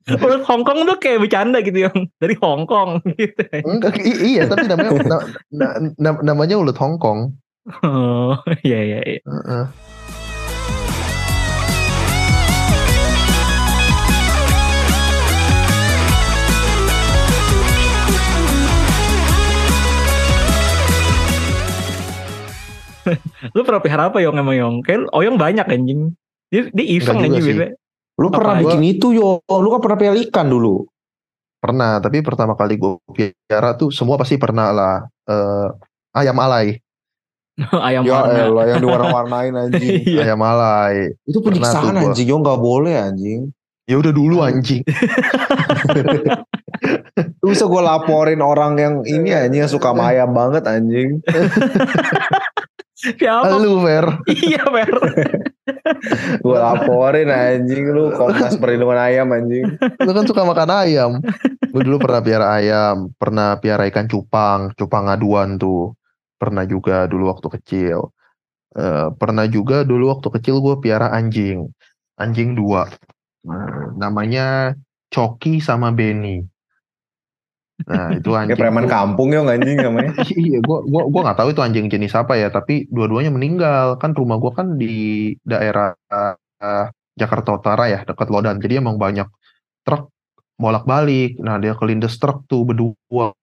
Menurut 0.08 0.44
Hongkong 0.50 0.90
tuh 0.90 0.98
kayak 0.98 1.22
bercanda 1.22 1.62
gitu 1.62 1.86
Yong 1.86 2.10
dari 2.18 2.34
Hongkong 2.34 3.06
gitu 3.22 3.44
Enggak, 3.62 3.94
iya 4.02 4.50
tapi 4.50 4.66
namanya 4.66 4.92
na- 5.06 5.28
na- 5.54 5.78
na- 5.94 6.24
namanya 6.26 6.58
ulet 6.58 6.74
Hongkong. 6.74 7.38
oh 7.84 8.34
iya 8.64 8.80
iya 8.82 9.00
iya 9.06 9.22
Heeh. 9.22 9.66
lu 23.56 23.62
pernah 23.64 23.80
pelihara 23.80 24.12
apa 24.12 24.20
Yong 24.20 24.36
emang 24.36 24.56
Yong 24.58 24.76
kayak 24.84 25.08
Oyong 25.16 25.40
banyak 25.40 25.64
anjing 25.64 26.16
dia, 26.48 26.72
dia 26.72 26.86
iseng 26.88 27.20
sih. 27.20 27.32
biasanya 27.32 27.76
Lu 28.18 28.34
pernah 28.34 28.58
Apa? 28.58 28.62
bikin 28.66 28.82
itu 28.98 29.14
yo. 29.14 29.46
Lu 29.46 29.70
kan 29.78 29.80
pernah 29.80 29.98
pelihara 30.02 30.18
ikan 30.26 30.50
dulu. 30.50 30.90
Pernah, 31.62 32.02
tapi 32.02 32.26
pertama 32.26 32.58
kali 32.58 32.78
gue 32.78 32.98
piara 33.14 33.78
tuh 33.78 33.94
semua 33.94 34.18
pasti 34.18 34.42
pernah 34.42 34.74
lah. 34.74 34.96
Eh, 35.30 35.68
ayam 36.18 36.38
alay, 36.42 36.82
ayam 37.88 38.06
Ya 38.06 38.14
warna 38.14 38.38
elah 38.42 38.66
yang 38.70 38.82
diwarna-warnain 38.82 39.54
anjing. 39.70 40.02
iya 40.06 40.22
ayam 40.30 40.42
alay. 40.42 41.14
Itu 41.30 41.42
penyiksaan 41.46 41.94
anjing. 41.94 42.28
Yo 42.30 42.42
gak 42.42 42.62
boleh 42.62 42.98
anjing. 42.98 43.54
Ya 43.88 43.96
udah 44.02 44.12
dulu 44.12 44.44
anjing. 44.44 44.84
Lu 47.42 47.50
bisa 47.50 47.66
gue 47.66 47.82
laporin 47.82 48.42
orang 48.44 48.78
yang 48.78 48.94
ini 49.06 49.34
anjing 49.34 49.62
yang 49.66 49.72
suka 49.72 49.94
sama 49.94 50.14
ayam 50.14 50.34
banget 50.34 50.64
anjing. 50.68 51.22
Siapa 52.98 53.62
Lu 53.62 53.86
Fer. 53.86 54.06
iya 54.26 54.66
Fer 54.66 54.90
Gue 56.44 56.58
laporin 56.58 57.30
anjing 57.30 57.92
lu 57.92 58.12
Komnas 58.16 58.56
Perlindungan 58.58 59.00
Ayam 59.00 59.32
anjing. 59.36 59.78
Lu 60.06 60.12
kan 60.16 60.26
suka 60.26 60.48
makan 60.48 60.70
ayam. 60.72 61.12
Gue 61.72 61.82
dulu 61.84 62.00
pernah 62.00 62.22
piara 62.24 62.48
ayam, 62.58 63.12
pernah 63.16 63.60
piara 63.60 63.88
ikan 63.92 64.08
cupang, 64.08 64.72
cupang 64.80 65.12
aduan 65.12 65.60
tuh. 65.60 65.96
Pernah 66.40 66.64
juga 66.64 67.06
dulu 67.10 67.30
waktu 67.32 67.48
kecil. 67.60 68.12
Eh, 68.78 69.08
pernah 69.18 69.46
juga 69.50 69.84
dulu 69.84 70.14
waktu 70.14 70.28
kecil 70.40 70.64
gue 70.64 70.76
piara 70.80 71.12
anjing. 71.12 71.68
Anjing 72.16 72.56
dua. 72.56 72.88
Eh, 73.48 73.86
namanya 74.00 74.74
Coki 75.12 75.60
sama 75.64 75.92
Benny. 75.92 76.44
Nah 77.86 78.18
itu 78.18 78.34
anjing. 78.34 78.58
Kayak 78.58 78.62
preman 78.74 78.88
kampung 78.90 79.30
yo 79.30 79.46
anjing 79.46 79.78
namanya. 79.78 80.18
iya, 80.34 80.58
gua 80.66 80.82
gua 80.88 81.06
gua 81.06 81.22
nggak 81.30 81.38
tahu 81.38 81.50
itu 81.54 81.62
anjing 81.62 81.86
jenis 81.94 82.18
apa 82.18 82.34
ya, 82.34 82.50
tapi 82.50 82.90
dua-duanya 82.90 83.30
meninggal. 83.30 84.02
Kan 84.02 84.18
rumah 84.18 84.42
gua 84.42 84.58
kan 84.58 84.82
di 84.82 85.34
daerah 85.46 85.94
eh, 86.10 86.86
Jakarta 87.18 87.54
Utara 87.58 87.86
ya, 87.90 88.00
dekat 88.02 88.34
Lodan. 88.34 88.58
Jadi 88.58 88.82
emang 88.82 88.98
banyak 88.98 89.30
truk 89.86 90.10
bolak-balik. 90.58 91.38
Nah, 91.42 91.62
dia 91.62 91.78
kelindes 91.78 92.18
truk 92.18 92.46
tuh 92.50 92.66
berdua. 92.66 93.34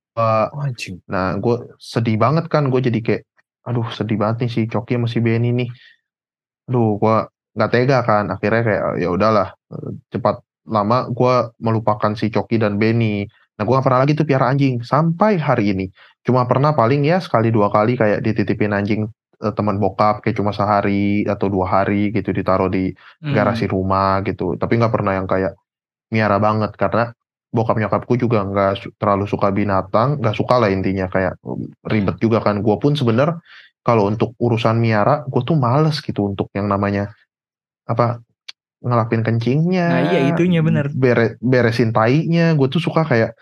Anjing. 0.54 1.02
Nah, 1.10 1.34
gue 1.42 1.74
sedih 1.82 2.14
banget 2.14 2.46
kan, 2.46 2.70
gue 2.70 2.78
jadi 2.78 3.02
kayak, 3.02 3.22
aduh 3.66 3.90
sedih 3.90 4.14
banget 4.14 4.46
nih 4.46 4.50
si 4.54 4.60
Coki 4.70 4.94
sama 4.94 5.10
si 5.10 5.18
Benny 5.18 5.50
nih. 5.50 5.68
Aduh, 6.70 7.02
gue 7.02 7.16
nggak 7.58 7.70
tega 7.74 7.98
kan. 8.06 8.30
Akhirnya 8.30 8.62
kayak 8.62 8.82
ya 9.02 9.08
udahlah, 9.10 9.48
eh, 9.74 9.90
cepat 10.14 10.38
lama 10.70 11.10
gue 11.10 11.34
melupakan 11.58 12.14
si 12.14 12.30
Coki 12.30 12.62
dan 12.62 12.78
Benny. 12.78 13.26
Nah, 13.54 13.62
gue 13.62 13.74
gak 13.74 13.86
pernah 13.86 14.00
lagi 14.02 14.12
tuh 14.18 14.26
piara 14.26 14.50
anjing 14.50 14.82
sampai 14.82 15.38
hari 15.38 15.70
ini. 15.76 15.86
Cuma 16.26 16.42
pernah 16.50 16.74
paling 16.74 17.06
ya 17.06 17.22
sekali 17.22 17.54
dua 17.54 17.70
kali 17.70 17.94
kayak 17.94 18.18
dititipin 18.24 18.74
anjing 18.74 19.06
eh, 19.44 19.52
teman 19.54 19.78
bokap 19.78 20.22
kayak 20.22 20.36
cuma 20.38 20.50
sehari 20.50 21.22
atau 21.26 21.46
dua 21.50 21.66
hari 21.70 22.10
gitu 22.14 22.30
ditaruh 22.34 22.70
di 22.70 22.90
Hmm. 23.22 23.32
garasi 23.36 23.66
rumah 23.70 24.22
gitu. 24.26 24.58
Tapi 24.58 24.72
nggak 24.78 24.92
pernah 24.94 25.12
yang 25.18 25.26
kayak 25.30 25.52
miara 26.14 26.38
banget 26.42 26.74
karena 26.78 27.10
bokap 27.54 27.78
nyokapku 27.78 28.14
juga 28.18 28.42
nggak 28.42 28.98
terlalu 28.98 29.24
suka 29.30 29.48
binatang, 29.54 30.18
nggak 30.18 30.34
suka 30.34 30.58
lah 30.58 30.70
intinya 30.74 31.06
kayak 31.10 31.38
ribet 31.86 32.16
juga 32.18 32.42
kan. 32.42 32.58
Gue 32.66 32.76
pun 32.82 32.94
sebener 32.98 33.38
kalau 33.86 34.08
untuk 34.10 34.34
urusan 34.40 34.80
miara, 34.82 35.22
gue 35.28 35.42
tuh 35.46 35.54
males 35.54 36.00
gitu 36.02 36.26
untuk 36.32 36.48
yang 36.56 36.66
namanya 36.66 37.12
apa 37.86 38.18
ngelapin 38.84 39.24
kencingnya. 39.24 39.88
Nah, 39.88 40.02
iya, 40.12 40.20
itunya 40.28 40.60
bener. 40.60 40.92
Bere, 40.92 41.40
beresin 41.40 41.90
tainya, 41.90 42.52
gue 42.52 42.68
tuh 42.68 42.84
suka 42.84 43.08
kayak 43.08 43.32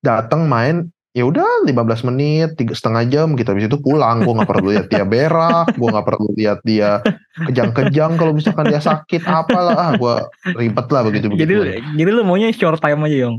datang 0.00 0.48
main 0.48 0.88
ya 1.16 1.24
udah 1.24 1.64
15 1.64 2.08
menit 2.12 2.60
tiga 2.60 2.76
setengah 2.76 3.08
jam 3.08 3.32
gitu. 3.36 3.48
Habis 3.48 3.72
itu 3.72 3.78
pulang. 3.80 4.20
Gue 4.24 4.36
nggak 4.36 4.50
perlu 4.50 4.68
lihat 4.72 4.86
dia 4.92 5.04
berak 5.08 5.72
gue 5.72 5.88
nggak 5.88 6.06
perlu 6.06 6.28
lihat 6.36 6.58
dia 6.64 7.00
kejang-kejang 7.48 8.20
kalau 8.20 8.32
misalkan 8.36 8.68
dia 8.68 8.80
sakit 8.80 9.24
apalah. 9.24 9.76
Ah 9.76 9.90
gue 9.96 10.14
ribet 10.56 10.86
lah 10.92 11.02
begitu 11.08 11.32
jadi 11.32 11.36
begitu 11.36 11.62
jadi 11.96 12.10
lu 12.12 12.22
maunya 12.24 12.52
short 12.52 12.80
time 12.80 13.08
aja 13.08 13.28
Yong? 13.28 13.36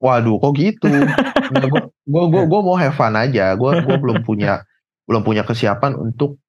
Waduh 0.00 0.36
kok 0.40 0.52
gitu? 0.56 0.88
Nah, 0.88 1.64
gue 1.68 2.24
gue 2.32 2.42
gue 2.48 2.60
mau 2.64 2.76
have 2.76 2.96
fun 2.96 3.12
aja. 3.16 3.52
Gue 3.56 3.84
gue 3.84 3.96
belum 4.00 4.24
punya 4.24 4.64
belum 5.04 5.20
punya 5.20 5.44
kesiapan 5.44 5.96
untuk 6.00 6.40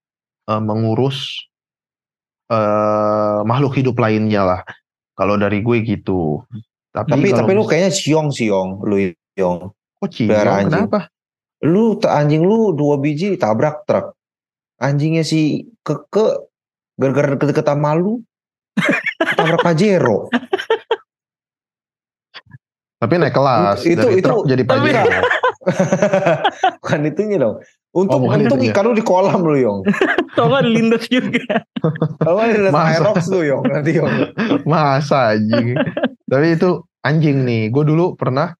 eh, 0.47 0.62
mengurus 0.63 1.43
eh 2.45 2.94
makhluk 3.45 3.73
hidup 3.75 3.95
lainnya 3.95 4.41
lah 4.41 4.62
kalau 5.13 5.38
dari 5.38 5.62
gue 5.62 5.79
gitu 5.79 6.41
tapi 6.89 7.12
Tapi 7.12 7.27
tapi 7.31 7.51
lu 7.53 7.63
kayaknya 7.63 7.91
siong 7.91 8.29
siong 8.29 8.81
lu 8.81 9.13
Yong. 9.36 9.71
kok 9.95 10.10
anjing. 10.10 10.88
kenapa 10.88 11.12
Lu 11.63 11.97
anjing 11.99 12.41
lu 12.41 12.71
dua 12.71 12.95
biji 12.95 13.36
tabrak 13.36 13.84
truk. 13.84 14.13
Anjingnya 14.77 15.23
si 15.23 15.63
keke 15.81 16.45
gara-gara 16.93 17.34
deket-deket 17.34 17.63
sama 17.63 17.95
lu 17.95 18.21
tabrak 19.36 19.60
pajero. 19.62 20.27
tapi 22.95 23.13
naik 23.17 23.34
kelas 23.34 23.79
Itu- 23.84 24.01
dari 24.01 24.17
itu- 24.17 24.25
truk 24.25 24.43
jadi 24.47 24.63
tapi- 24.63 24.91
pajero 24.91 25.19
bukan 26.82 26.99
itunya 27.06 27.38
dong. 27.38 27.58
Untung 27.95 28.28
Oh, 28.28 28.36
untung 28.36 28.60
itunya. 28.60 28.75
ikan 28.75 28.84
lu 28.91 28.93
di 28.93 29.06
kolam 29.08 29.39
lu 29.39 29.56
Yong. 29.56 29.80
tau 30.36 30.51
gak 30.51 30.67
lindes 30.67 31.08
juga 31.08 31.63
Kalau 32.28 32.43
Masa? 32.67 32.91
Aerox 32.91 33.17
lu 33.32 33.39
Yong 33.47 33.63
nanti 33.71 33.91
Yong. 33.95 34.12
Masa 34.67 35.32
anjing. 35.32 35.80
Tapi 36.28 36.47
itu 36.60 36.69
anjing 36.99 37.47
nih. 37.47 37.71
Gue 37.71 37.88
dulu 37.88 38.19
pernah 38.19 38.51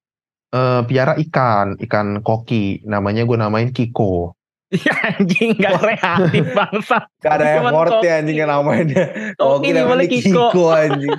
eh, 0.50 0.80
piara 0.88 1.20
ikan, 1.20 1.76
ikan 1.76 2.24
koki. 2.24 2.80
Namanya 2.88 3.28
gue 3.28 3.36
namain 3.36 3.68
Kiko. 3.76 4.32
Iya 4.66 4.92
anjing 5.14 5.60
gak 5.60 5.78
kreatif 5.78 6.44
bangsat. 6.56 7.04
Gak 7.20 7.32
ada 7.38 7.44
effortnya 7.60 8.00
koki. 8.00 8.08
anjing 8.08 8.36
yang 8.40 8.50
namanya. 8.50 9.04
Koki 9.36 9.68
namanya 9.76 10.08
dibalik 10.08 10.08
Kiko. 10.16 10.64
anjing. 10.72 11.12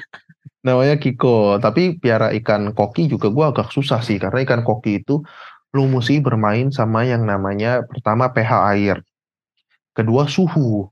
Namanya 0.65 0.95
Kiko. 0.97 1.61
Tapi 1.61 2.01
piara 2.01 2.33
ikan 2.33 2.73
koki 2.73 3.05
juga 3.05 3.29
gue 3.29 3.45
agak 3.45 3.69
susah 3.69 4.01
sih. 4.01 4.17
Karena 4.17 4.41
ikan 4.41 4.65
koki 4.65 5.05
itu 5.05 5.21
lu 5.75 5.89
mesti 5.91 6.23
bermain 6.23 6.71
sama 6.71 7.03
yang 7.03 7.27
namanya 7.27 7.83
pertama 7.83 8.31
pH 8.31 8.51
air. 8.71 8.97
Kedua 9.91 10.29
suhu. 10.29 10.87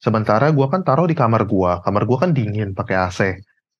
Sementara 0.00 0.52
gua 0.52 0.68
kan 0.68 0.84
taruh 0.84 1.08
di 1.08 1.16
kamar 1.16 1.44
gua. 1.44 1.80
Kamar 1.84 2.08
gua 2.08 2.24
kan 2.24 2.32
dingin 2.32 2.72
pakai 2.72 2.96
AC. 2.96 3.20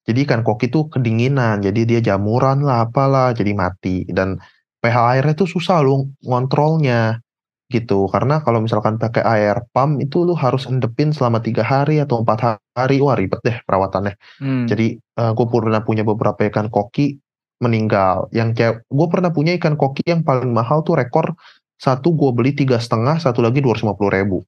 Jadi 0.04 0.28
ikan 0.28 0.44
koki 0.44 0.68
tuh 0.68 0.92
kedinginan. 0.92 1.64
Jadi 1.64 1.88
dia 1.88 2.00
jamuran 2.04 2.61
lah 2.61 2.85
apalah 2.88 3.33
jadi 3.33 3.57
mati. 3.57 4.04
Dan 4.04 4.37
pH 4.85 4.96
airnya 5.16 5.33
tuh 5.33 5.48
susah 5.48 5.80
lu 5.80 6.12
ngontrolnya 6.20 7.24
gitu. 7.72 8.04
Karena 8.12 8.44
kalau 8.44 8.61
misalkan 8.61 9.00
pakai 9.00 9.24
air 9.24 9.64
pump 9.72 9.96
itu 10.00 10.28
lu 10.28 10.37
harus 10.37 10.68
endepin 10.68 11.16
selama 11.16 11.40
tiga 11.40 11.64
hari 11.64 12.04
atau 12.04 12.20
empat 12.20 12.61
hari. 12.76 13.00
Wah 13.00 13.16
ribet 13.16 13.40
deh 13.40 13.57
perawatannya. 13.64 14.14
Hmm. 14.44 14.68
Jadi 14.68 15.00
gue 15.16 15.46
pernah 15.48 15.80
punya 15.80 16.04
beberapa 16.04 16.44
ikan 16.52 16.68
koki 16.68 17.23
meninggal. 17.62 18.31
Yang 18.35 18.49
kayak 18.57 18.75
gue 18.88 19.07
pernah 19.11 19.31
punya 19.31 19.55
ikan 19.59 19.75
koki 19.79 20.03
yang 20.07 20.23
paling 20.27 20.51
mahal 20.51 20.83
tuh 20.83 20.99
rekor 20.99 21.37
satu 21.79 22.14
gue 22.14 22.31
beli 22.33 22.55
tiga 22.55 22.79
setengah, 22.81 23.21
satu 23.21 23.45
lagi 23.45 23.61
dua 23.61 23.77
ribu. 23.77 24.47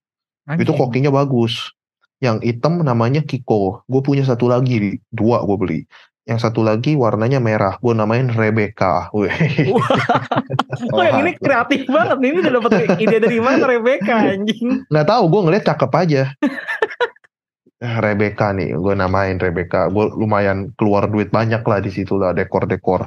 Itu 0.57 0.73
Anjing. 0.73 0.79
kokinya 0.79 1.11
bagus. 1.11 1.75
Yang 2.23 2.49
hitam 2.49 2.81
namanya 2.81 3.21
Kiko. 3.21 3.85
Gue 3.85 4.01
punya 4.01 4.25
satu 4.25 4.49
lagi, 4.49 4.97
dua 5.12 5.45
gue 5.45 5.57
beli. 5.59 5.81
Yang 6.27 6.49
satu 6.49 6.64
lagi 6.64 6.97
warnanya 6.97 7.38
merah. 7.38 7.79
Gue 7.79 7.92
namain 7.92 8.27
Rebecca. 8.31 9.11
Wih. 9.14 9.31
Oh 10.95 11.03
yang 11.03 11.23
ini 11.23 11.38
kreatif 11.38 11.87
banget. 11.87 12.19
Ini 12.19 12.37
udah 12.40 12.53
dapet 12.59 12.71
ide 12.99 13.19
dari 13.21 13.38
mana 13.38 13.64
Rebecca 13.69 14.27
anjing. 14.33 14.87
Nggak 14.90 15.07
tahu, 15.07 15.23
gue 15.29 15.40
ngeliat 15.47 15.64
cakep 15.66 15.92
aja. 15.92 16.23
Rebecca 17.76 18.56
nih, 18.56 18.72
gue 18.72 18.94
namain 18.96 19.36
Rebecca. 19.36 19.92
Gue 19.92 20.08
lumayan 20.16 20.72
keluar 20.80 21.12
duit 21.12 21.28
banyak 21.28 21.60
lah 21.60 21.78
di 21.84 21.92
situ 21.92 22.16
lah 22.16 22.32
dekor-dekor. 22.32 23.04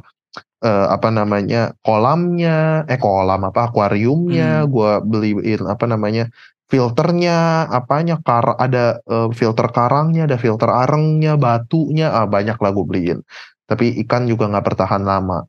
Eh, 0.61 0.87
apa 0.91 1.09
namanya 1.09 1.73
kolamnya, 1.81 2.85
eh 2.85 2.99
kolam 2.99 3.47
apa 3.49 3.71
akuariumnya, 3.71 4.67
Hmm. 4.67 4.69
gue 4.69 4.91
beliin 5.07 5.63
apa 5.65 5.85
namanya 5.89 6.29
filternya, 6.69 7.65
apanya 7.71 8.21
kar 8.21 8.53
ada 8.61 9.01
eh, 9.09 9.29
filter 9.33 9.67
karangnya, 9.73 10.29
ada 10.29 10.37
filter 10.37 10.69
arengnya, 10.69 11.33
batunya, 11.39 12.13
ah, 12.13 12.27
banyak 12.29 12.57
lah 12.61 12.71
gue 12.75 12.85
beliin. 12.85 13.19
Tapi 13.65 13.97
ikan 14.05 14.29
juga 14.29 14.45
nggak 14.51 14.65
bertahan 14.75 15.01
lama. 15.01 15.47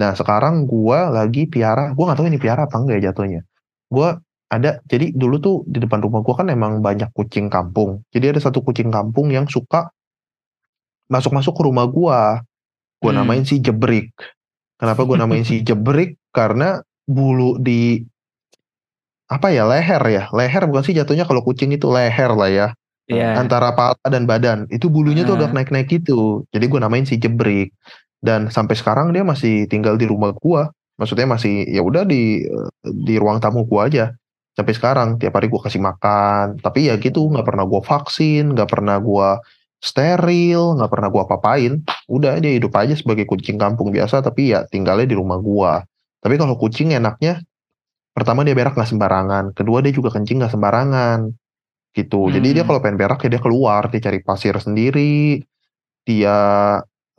Nah 0.00 0.10
sekarang 0.16 0.64
gue 0.64 0.98
lagi 1.12 1.44
piara, 1.50 1.92
gue 1.92 2.04
nggak 2.06 2.18
tahu 2.18 2.28
ini 2.30 2.40
piara 2.40 2.64
apa 2.64 2.76
enggak 2.80 2.96
ya 3.04 3.12
jatuhnya. 3.12 3.40
Gue 3.92 4.16
ada 4.52 4.84
jadi 4.84 5.16
dulu 5.16 5.36
tuh 5.40 5.56
di 5.64 5.80
depan 5.80 6.04
rumah 6.04 6.20
gua 6.20 6.44
kan 6.44 6.52
emang 6.52 6.84
banyak 6.84 7.08
kucing 7.16 7.48
kampung. 7.48 8.04
Jadi 8.12 8.36
ada 8.36 8.40
satu 8.44 8.60
kucing 8.60 8.92
kampung 8.92 9.32
yang 9.32 9.48
suka 9.48 9.88
masuk-masuk 11.08 11.56
ke 11.56 11.62
rumah 11.64 11.88
gua. 11.88 12.44
Gua 13.00 13.10
Hmm. 13.16 13.24
namain 13.24 13.44
si 13.48 13.58
Jebrik. 13.58 14.12
Kenapa 14.76 15.02
gua 15.08 15.16
namain 15.16 15.42
si 15.42 15.60
Jebrik? 15.66 16.20
Karena 16.30 16.78
bulu 17.08 17.56
di 17.58 18.04
apa 19.26 19.48
ya 19.48 19.64
leher 19.64 20.02
ya 20.12 20.22
leher 20.36 20.68
bukan 20.68 20.84
sih 20.84 20.92
jatuhnya 20.92 21.24
kalau 21.24 21.40
kucing 21.40 21.72
itu 21.72 21.88
leher 21.88 22.30
lah 22.36 22.50
ya 22.52 22.68
Iya. 23.10 23.34
antara 23.34 23.74
kepala 23.74 23.98
dan 24.08 24.24
badan 24.28 24.58
itu 24.70 24.86
bulunya 24.86 25.26
tuh 25.26 25.34
agak 25.34 25.50
naik-naik 25.56 25.90
gitu 25.90 26.46
jadi 26.54 26.64
gue 26.70 26.78
namain 26.80 27.02
si 27.02 27.18
Jebrik 27.18 27.74
dan 28.22 28.52
sampai 28.52 28.78
sekarang 28.78 29.10
dia 29.10 29.26
masih 29.26 29.66
tinggal 29.66 29.98
di 29.98 30.06
rumah 30.06 30.30
gua 30.36 30.70
maksudnya 31.00 31.26
masih 31.26 31.66
ya 31.66 31.82
udah 31.82 32.06
di 32.06 32.46
di 32.86 33.14
ruang 33.18 33.42
tamu 33.42 33.66
gua 33.66 33.90
aja 33.90 34.14
sampai 34.52 34.72
sekarang 34.76 35.08
tiap 35.20 35.32
hari 35.36 35.48
gua 35.48 35.64
kasih 35.64 35.80
makan. 35.80 36.60
Tapi 36.60 36.88
ya 36.92 36.96
gitu 37.00 37.28
nggak 37.32 37.46
pernah 37.48 37.64
gua 37.64 37.80
vaksin 37.84 38.52
nggak 38.52 38.68
pernah 38.68 38.96
gua 39.00 39.40
steril 39.82 40.78
nggak 40.78 40.90
pernah 40.92 41.08
gua 41.10 41.26
apain 41.26 41.82
udah 42.06 42.38
dia 42.38 42.54
hidup 42.54 42.70
aja 42.78 42.94
sebagai 42.94 43.26
kucing 43.26 43.58
kampung 43.58 43.90
biasa 43.90 44.22
tapi 44.22 44.54
ya 44.54 44.62
tinggalnya 44.70 45.08
di 45.08 45.16
rumah 45.18 45.38
gua. 45.42 45.82
Tapi 46.22 46.38
kalau 46.38 46.54
kucing 46.54 46.94
enaknya 46.94 47.42
pertama 48.14 48.44
dia 48.44 48.52
berak 48.54 48.76
nggak 48.76 48.90
sembarangan 48.92 49.44
kedua 49.56 49.80
dia 49.80 49.90
juga 49.90 50.12
kencing 50.12 50.38
nggak 50.44 50.52
sembarangan 50.52 51.18
gitu. 51.92 52.28
Jadi 52.30 52.48
dia 52.56 52.62
Hmm. 52.62 52.68
kalau 52.70 52.80
pengen 52.84 52.98
berak 53.00 53.20
ya 53.24 53.28
dia 53.36 53.42
keluar 53.42 53.88
dia 53.88 54.00
cari 54.00 54.20
pasir 54.22 54.54
sendiri 54.56 55.40
dia 56.04 56.36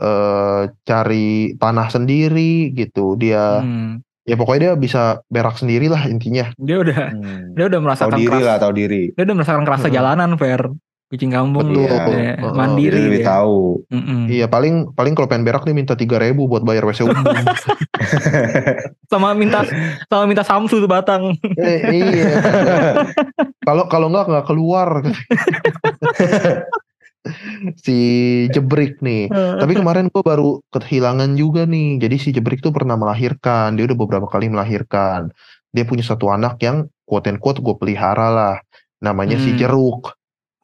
eh, 0.02 0.62
cari 0.84 1.54
tanah 1.56 1.88
sendiri 1.90 2.74
gitu. 2.74 3.14
Dia 3.16 3.62
Hmm. 3.62 4.02
Ya 4.24 4.34
pokoknya 4.34 4.60
dia 4.62 4.74
bisa 4.76 5.02
berak 5.28 5.56
sendiri 5.56 5.88
lah 5.88 6.06
intinya 6.06 6.52
Dia 6.56 6.80
udah 6.80 6.98
Hmm. 7.10 7.54
dia 7.54 7.66
udah 7.66 7.76
Tahu 7.76 7.86
merasakan 7.86 8.18
diri 8.18 8.30
keras. 8.30 8.44
lah, 8.44 8.56
tahu 8.58 8.74
diri. 8.74 9.04
Dia 9.12 9.24
udah 9.24 9.36
merasakan 9.36 9.64
kerasa 9.64 9.86
Hmm. 9.86 9.94
jalanan 9.94 10.32
Fer. 10.36 10.64
Kucing 11.06 11.30
kampung 11.30 11.70
Betul. 11.70 11.78
dia. 11.78 11.86
Iya. 11.86 12.02
Dia 12.02 12.34
Heeh. 12.34 12.54
Mandiri 12.54 12.90
Jadi 12.92 13.06
lebih 13.06 13.22
dia. 13.22 13.30
tahu. 13.30 13.60
Mm-mm. 13.86 14.22
iya 14.28 14.46
paling 14.48 14.74
paling 14.92 15.14
kalau 15.14 15.28
pengen 15.28 15.44
berak 15.44 15.62
nih 15.62 15.76
minta 15.76 15.94
tiga 15.94 16.18
ribu 16.18 16.48
buat 16.48 16.62
bayar 16.62 16.82
WC 16.84 17.04
umum 17.04 17.22
Sama 19.06 19.32
minta 19.32 19.62
sama 20.04 20.26
minta 20.26 20.42
Samsu 20.42 20.78
tuh 20.78 20.88
batang. 20.88 21.38
Eh, 21.54 21.80
iya 21.92 22.34
kalau 23.68 23.86
kalau 23.86 24.10
nggak 24.10 24.26
nggak 24.26 24.46
keluar 24.48 24.90
si 27.80 27.98
jebrik 28.52 29.00
nih 29.00 29.32
Tapi 29.32 29.74
kemarin 29.74 30.12
gue 30.12 30.24
baru 30.24 30.60
kehilangan 30.70 31.34
juga 31.40 31.64
nih. 31.64 31.98
Jadi 32.04 32.16
si 32.20 32.30
Jebrik 32.36 32.60
tuh 32.60 32.76
pernah 32.76 33.00
melahirkan. 33.00 33.80
Dia 33.80 33.88
udah 33.88 33.98
beberapa 33.98 34.28
kali 34.28 34.52
melahirkan. 34.52 35.32
Dia 35.72 35.88
punya 35.88 36.04
satu 36.04 36.30
anak 36.30 36.60
yang 36.62 36.86
quote 37.08 37.32
and 37.32 37.40
quote 37.40 37.64
gue 37.64 37.76
pelihara 37.80 38.28
lah. 38.30 38.56
Namanya 39.00 39.40
si 39.40 39.56
Hmm. 39.56 39.60
Jeruk. 39.60 40.16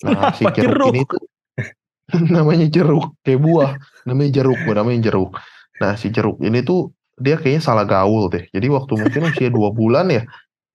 Nah 0.03 0.31
si 0.37 0.43
Jeruk, 0.51 0.79
jeruk? 0.79 0.91
ini 0.93 1.01
tuh 1.07 1.21
namanya 2.35 2.67
Jeruk 2.67 3.15
kayak 3.23 3.39
buah. 3.39 3.71
Namanya 4.07 4.41
Jeruk, 4.41 4.59
gue 4.63 4.75
namanya 4.75 4.99
Jeruk. 5.11 5.35
Nah 5.79 5.95
si 5.95 6.11
Jeruk 6.11 6.39
ini 6.43 6.59
tuh 6.59 6.91
dia 7.19 7.35
kayaknya 7.35 7.63
salah 7.63 7.83
gaul 7.83 8.31
deh. 8.31 8.47
Jadi 8.51 8.67
waktu 8.71 8.93
mungkin 8.95 9.21
usia 9.27 9.51
dua 9.51 9.71
bulan 9.75 10.07
ya, 10.07 10.23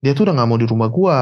dia 0.04 0.12
tuh 0.12 0.28
udah 0.28 0.34
nggak 0.36 0.48
mau 0.48 0.58
di 0.60 0.68
rumah 0.68 0.88
gua. 0.92 1.20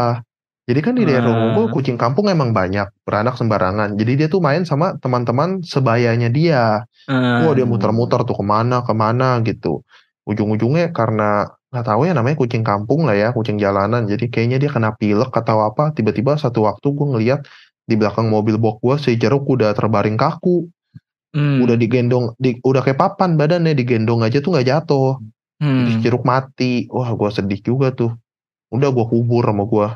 Jadi 0.62 0.78
kan 0.78 0.94
di 0.94 1.02
daerah 1.02 1.34
rumah 1.34 1.66
Ah. 1.66 1.72
kucing 1.74 1.98
kampung 1.98 2.30
emang 2.30 2.54
banyak 2.54 2.86
beranak 3.02 3.34
sembarangan. 3.34 3.98
Jadi 3.98 4.12
dia 4.14 4.28
tuh 4.30 4.38
main 4.38 4.62
sama 4.62 4.94
teman-teman 5.02 5.58
sebayanya 5.66 6.30
dia. 6.30 6.86
Eh, 7.10 7.42
Wah 7.42 7.52
dia 7.52 7.66
muter-muter 7.66 8.22
tuh 8.22 8.36
ke 8.38 8.44
mana 8.46 8.86
ke 8.86 8.94
mana 8.94 9.42
gitu. 9.42 9.82
Ujung-ujungnya 10.22 10.94
karena 10.94 11.50
nggak 11.74 11.82
tahu 11.88 12.06
ya 12.06 12.14
namanya 12.14 12.38
kucing 12.38 12.62
kampung 12.62 13.10
lah 13.10 13.16
ya, 13.18 13.28
kucing 13.34 13.58
jalanan. 13.58 14.06
Jadi 14.06 14.30
kayaknya 14.30 14.62
dia 14.62 14.70
kena 14.70 14.94
pilek 14.94 15.34
atau 15.34 15.66
apa. 15.66 15.90
Tiba-tiba 15.98 16.38
satu 16.38 16.62
waktu 16.70 16.86
gue 16.94 17.06
ngeliat 17.10 17.40
di 17.82 17.98
belakang 17.98 18.30
mobil 18.30 18.54
box 18.54 18.78
gue 18.78 18.96
si 19.02 19.10
jeruk 19.18 19.42
udah 19.50 19.74
terbaring 19.74 20.14
kaku, 20.14 20.70
hmm. 21.34 21.58
udah 21.66 21.74
digendong, 21.74 22.38
di, 22.38 22.62
udah 22.62 22.86
kayak 22.86 23.02
papan 23.02 23.34
badannya 23.34 23.74
digendong 23.74 24.22
aja 24.22 24.38
tuh 24.38 24.54
nggak 24.54 24.66
jatuh. 24.70 25.18
Jadi 25.58 25.90
si 25.90 25.96
Hmm. 25.98 26.02
jeruk 26.06 26.22
mati. 26.22 26.86
Wah 26.90 27.10
gue 27.10 27.30
sedih 27.34 27.58
juga 27.62 27.90
tuh. 27.90 28.14
Udah 28.70 28.90
gue 28.94 29.06
kubur 29.10 29.42
sama 29.42 29.66
gue. 29.66 29.88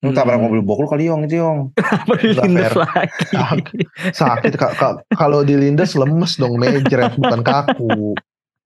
Lu 0.00 0.10
tabrak 0.10 0.34
Hmm. 0.34 0.48
mobil 0.48 0.60
bok 0.60 0.80
lu 0.80 0.88
kali 0.88 1.04
Yong 1.06 1.28
itu 1.28 1.36
Yong. 1.38 1.76
Fair. 2.08 2.72
lagi? 2.72 3.80
Sakit 4.10 4.56
Kak, 4.56 4.72
kalau 5.10 5.42
dilindas 5.42 5.92
lemes 5.92 6.34
dong 6.34 6.56
mejret 6.56 7.12
bukan 7.14 7.40
kaku. 7.40 8.16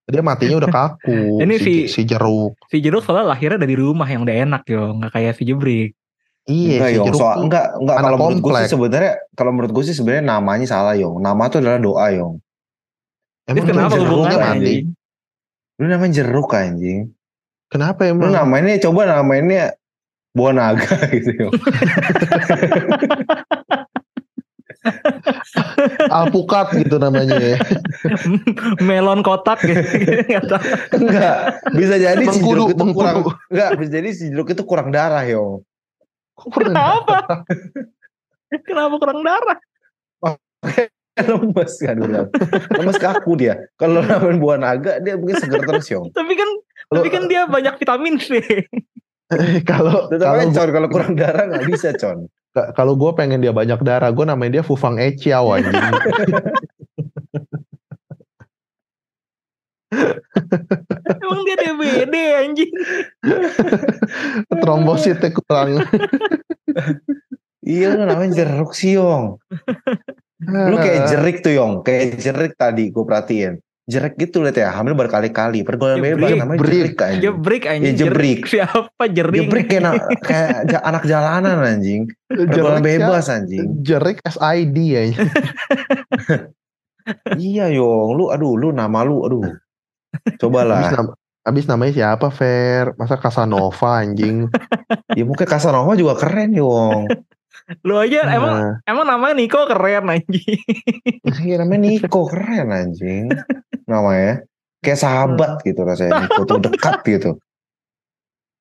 Dia 0.05 0.21
matinya 0.21 0.57
udah 0.57 0.71
kaku. 0.71 1.41
Ini 1.41 1.55
si, 1.57 1.63
si- 1.85 1.87
si 1.89 2.01
jeruk. 2.05 2.55
Si 2.65 2.79
jeruk 2.79 3.01
soalnya 3.01 3.35
lahirnya 3.35 3.57
dari 3.57 3.73
rumah 3.73 4.05
yang 4.05 4.23
udah 4.23 4.35
enak 4.37 4.63
yo, 4.65 4.95
nggak 4.95 5.11
kayak 5.11 5.33
si 5.33 5.43
jebrik. 5.43 5.91
Iya 6.45 6.77
enggak 6.77 6.87
si 6.87 6.95
Yong, 6.95 7.05
jeruk 7.05 7.19
soal 7.19 7.35
enggak 7.41 7.65
enggak 7.75 7.97
kalau 7.97 8.17
menurut 8.17 8.39
gue 8.39 8.53
sih 8.55 8.69
sebenarnya 8.69 9.11
kalau 9.33 9.51
menurut 9.51 9.71
gue 9.73 9.83
sih 9.83 9.95
sebenarnya 9.95 10.23
namanya 10.23 10.65
salah 10.65 10.95
Yong. 10.95 11.15
Nama 11.17 11.43
tuh 11.45 11.57
adalah 11.59 11.79
doa 11.79 12.05
Yong. 12.11 12.33
Emang 13.45 13.65
kenapa 13.67 13.91
jeruknya 13.91 14.07
hubungannya 14.07 14.37
mati? 14.39 14.49
anjing? 14.53 14.85
Lu 15.75 15.85
namanya 15.85 16.13
jeruk 16.15 16.49
anjing. 16.49 16.99
Kenapa 17.65 18.01
Lu 18.05 18.09
emang? 18.15 18.31
namanya 18.31 18.77
coba 18.79 19.01
namanya 19.11 19.63
buah 20.35 20.51
naga 20.51 20.99
gitu. 21.15 21.49
Alpukat 26.11 26.77
gitu 26.77 27.01
namanya 27.01 27.39
ya. 27.41 27.57
Melon 28.83 29.25
kotak 29.25 29.63
gitu. 29.65 29.81
Enggak, 30.93 31.37
bisa 31.73 31.95
jadi 31.97 32.23
si 32.29 32.39
jeruk 32.43 32.75
itu 32.75 32.83
mengkudu. 32.83 32.93
kurang 32.93 33.15
enggak, 33.49 33.69
bisa 33.81 33.91
jadi 33.97 34.09
si 34.13 34.23
jeruk 34.29 34.51
itu 34.53 34.61
kurang 34.67 34.93
darah 34.93 35.25
Yong. 35.25 35.65
Kenapa? 36.53 37.25
Kenapa 38.67 38.93
kurang 39.01 39.25
darah? 39.25 39.57
lemes 41.15 41.73
kan 41.79 41.95
bilang 41.95 42.27
lemes 42.75 42.99
kaku 42.99 43.39
dia 43.39 43.55
kalau 43.79 44.03
namanya 44.07 44.35
buah 44.35 44.57
naga 44.59 44.99
dia 44.99 45.15
mungkin 45.15 45.39
seger 45.39 45.63
terus 45.63 45.87
Yong 45.87 46.11
Tapi 46.11 46.33
kan 46.35 46.49
tapi 46.91 47.07
kan 47.09 47.25
dia 47.25 47.49
banyak 47.49 47.81
vitamin 47.81 48.19
C. 48.21 48.37
Kalau 49.65 50.05
tetap 50.05 50.37
kalau 50.37 50.45
gua- 50.45 50.53
con 50.53 50.69
kalau 50.69 50.87
kurang 50.91 51.13
darah 51.17 51.49
nggak 51.49 51.65
bisa 51.65 51.89
con 51.97 52.29
kalau 52.55 52.95
gue 52.95 53.11
pengen 53.19 53.43
dia 53.43 53.51
banyak 53.51 53.83
darah, 53.83 54.15
gue 54.15 54.23
namain 54.23 54.47
dia 54.47 54.63
Fufang 54.63 54.95
Eciao 54.95 55.51
anjing. 55.51 55.75
Emang 55.75 55.99
Emang 61.19 61.39
dia 61.43 61.55
DBD 61.59 62.15
anjing. 62.39 62.71
Trombositnya 64.63 65.35
kurang. 65.35 65.83
Iya 67.65 67.97
lu 67.97 68.07
namanya 68.07 68.31
jeruk 68.45 68.71
sih 68.71 68.95
Yong. 68.95 69.41
Lu 70.47 70.75
kayak 70.79 71.11
jerik 71.11 71.37
tuh 71.43 71.53
Yong. 71.59 71.73
Kayak 71.83 72.23
jerik 72.23 72.53
tadi 72.55 72.87
gue 72.87 73.03
perhatiin. 73.03 73.59
Jerik 73.85 74.17
gitu 74.17 74.41
liat 74.41 74.57
ya. 74.57 74.73
Hamil 74.73 74.93
berkali-kali. 74.93 75.61
Pergaulan 75.61 76.01
Jebrik, 76.01 76.17
bebas 76.17 76.29
namanya 76.35 76.57
jebrik. 76.57 76.97
anjing. 76.97 77.21
Jebrik 77.21 77.63
anjing. 77.63 77.85
Ya, 77.85 77.93
jebrik. 77.95 78.39
Siapa 78.43 79.03
jering? 79.07 79.41
Jebrik 79.45 79.65
kayak, 79.67 79.83
na- 79.83 80.05
kayak 80.19 80.81
anak 80.81 81.03
jalanan 81.05 81.57
anjing. 81.61 82.01
Pergaulan 82.25 82.81
bebas 82.81 83.29
anjing. 83.29 83.77
Jerik 83.79 84.25
SID 84.25 84.77
ya. 84.89 85.01
iya 87.37 87.65
Yong. 87.69 88.09
Lu 88.15 88.29
aduh 88.29 88.55
lu 88.55 88.69
nama 88.71 89.01
lu 89.01 89.21
aduh. 89.21 89.45
Abis, 90.15 90.39
Cobalah. 90.39 90.89
nam- 90.89 91.13
abis 91.43 91.65
namanya 91.67 91.93
siapa 91.93 92.27
Fer? 92.31 92.95
Masa 92.95 93.15
Casanova 93.15 94.01
anjing? 94.01 94.49
ya 95.13 95.23
mungkin 95.23 95.45
Casanova 95.45 95.93
juga 95.93 96.17
keren 96.17 96.57
Yong. 96.57 97.05
Lu 97.81 97.97
aja 97.97 98.29
emang 98.29 98.53
Nah, 98.55 98.73
emang 98.83 99.05
namanya 99.05 99.35
Niko 99.35 99.65
keren 99.65 100.05
anjing. 100.07 100.57
Iya 101.41 101.61
namanya 101.61 101.81
Niko 101.87 102.25
keren 102.25 102.69
anjing. 102.69 103.29
Namanya. 103.85 104.45
Kayak 104.81 104.99
sahabat 105.01 105.51
gitu 105.65 105.81
rasanya. 105.81 106.29
Tuh 106.49 106.59
dekat 106.61 107.01
gitu. 107.05 107.29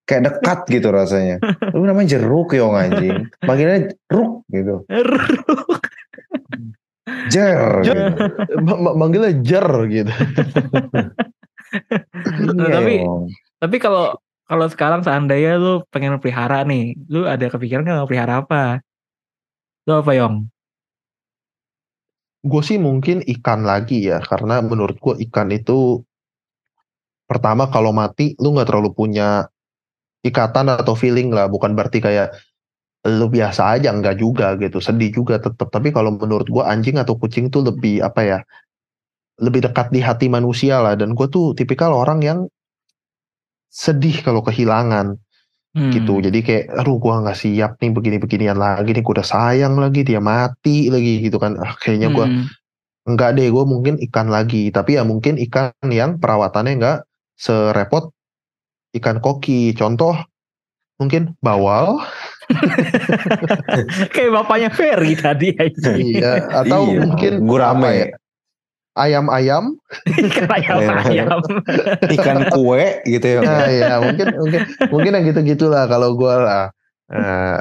Kayak 0.05 0.23
dekat 0.33 0.59
gitu 0.69 0.89
rasanya. 0.93 1.37
Lu 1.77 1.85
namanya 1.85 2.17
jeruk 2.17 2.53
Yong 2.53 2.77
anjing. 2.77 3.29
Panggilnya 3.41 3.93
ruk 4.09 4.45
gitu. 4.49 4.85
Jer. 7.29 7.73
Jer. 7.85 7.97
gitu. 8.13 8.57
ma- 8.65 8.81
ma- 8.81 8.97
manggilnya 8.97 9.33
Jer 9.45 9.69
gitu. 9.89 10.13
Iya, 11.75 12.71
Tapi- 12.79 13.03
Yong. 13.03 13.35
Tapi 13.59 13.77
kalau 13.83 14.15
kalau 14.47 14.67
sekarang 14.71 15.03
seandainya 15.03 15.57
lu 15.59 15.83
pengen 15.91 16.21
pelihara 16.23 16.63
nih, 16.63 16.95
lu 17.11 17.27
ada 17.27 17.49
kepikiran 17.51 17.83
nggak 17.83 18.07
pelihara 18.07 18.45
apa? 18.47 18.79
Lu 19.89 19.99
apa 19.99 20.13
Yong? 20.15 20.47
Gue 22.45 22.61
sih 22.61 22.77
mungkin 22.77 23.25
ikan 23.25 23.65
lagi 23.65 24.05
ya, 24.05 24.21
karena 24.21 24.61
menurut 24.61 25.01
gue 25.01 25.15
ikan 25.29 25.49
itu 25.49 26.05
pertama 27.25 27.73
kalau 27.73 27.89
mati 27.89 28.37
lu 28.37 28.53
nggak 28.53 28.69
terlalu 28.69 28.93
punya 28.93 29.49
ikatan 30.21 30.69
atau 30.69 30.93
feeling 30.93 31.33
lah, 31.33 31.49
bukan 31.49 31.73
berarti 31.73 32.05
kayak 32.05 32.37
lu 33.09 33.33
biasa 33.33 33.81
aja 33.81 33.97
nggak 33.97 34.21
juga 34.21 34.61
gitu, 34.61 34.77
sedih 34.77 35.09
juga 35.09 35.41
tetap. 35.41 35.73
Tapi 35.73 35.89
kalau 35.89 36.13
menurut 36.21 36.45
gue 36.45 36.61
anjing 36.61 37.01
atau 37.01 37.17
kucing 37.17 37.49
tuh 37.49 37.65
lebih 37.65 38.05
apa 38.05 38.21
ya, 38.21 38.39
lebih 39.41 39.65
dekat 39.65 39.89
di 39.89 40.05
hati 40.05 40.29
manusia 40.29 40.85
lah. 40.85 41.01
Dan 41.01 41.17
gue 41.17 41.25
tuh 41.33 41.57
tipikal 41.57 41.97
orang 41.97 42.21
yang 42.21 42.39
sedih 43.73 44.21
kalau 44.21 44.45
kehilangan 44.45 45.17
Hmm. 45.75 45.91
gitu. 45.91 46.23
Jadi 46.23 46.39
kayak, 46.41 46.65
aduh 46.71 47.03
gua 47.03 47.19
nggak 47.19 47.35
siap 47.35 47.83
nih 47.83 47.91
begini-beginian 47.91 48.55
lagi 48.55 48.95
nih. 48.95 49.03
Gue 49.03 49.19
udah 49.19 49.27
sayang 49.27 49.75
lagi, 49.75 50.07
dia 50.07 50.23
mati 50.23 50.87
lagi 50.87 51.19
gitu 51.21 51.43
kan. 51.43 51.59
Ah, 51.59 51.75
kayaknya 51.75 52.15
gua 52.15 52.31
Hmm. 52.31 52.47
enggak 53.05 53.35
deh, 53.35 53.51
gue 53.51 53.65
mungkin 53.67 53.95
ikan 54.07 54.31
lagi. 54.31 54.71
Tapi 54.71 54.97
ya 54.97 55.03
mungkin 55.03 55.35
ikan 55.51 55.75
yang 55.91 56.23
perawatannya 56.23 56.79
enggak 56.79 56.99
serepot 57.35 58.15
ikan 58.95 59.19
koki. 59.19 59.75
Contoh 59.75 60.15
mungkin 60.95 61.35
bawal, 61.43 61.99
Kayak 64.15 64.31
bapaknya 64.33 64.71
Ferry 64.71 65.19
tadi 65.19 65.53
aja. 65.59 65.91
iya. 65.97 66.33
Atau 66.55 66.87
Iya, 66.87 66.99
mungkin 67.03 67.33
gurame. 67.45 67.91
ya, 67.91 68.07
ayam-ayam. 68.95 69.75
Ikan 70.07 70.49
ayam 70.51 70.79
ayam. 71.07 71.39
Ikan 72.15 72.39
kue 72.55 73.03
gitu 73.07 73.27
ya. 73.27 73.39
Nah, 73.43 73.67
ya 73.69 73.95
mungkin 74.01 74.27
mungkin 74.39 74.61
mungkin 74.89 75.11
yang 75.19 75.25
gitu-gitulah 75.29 75.85
kalau 75.91 76.15
gua 76.15 76.35
lah. 76.41 76.65
Eh, 77.11 77.59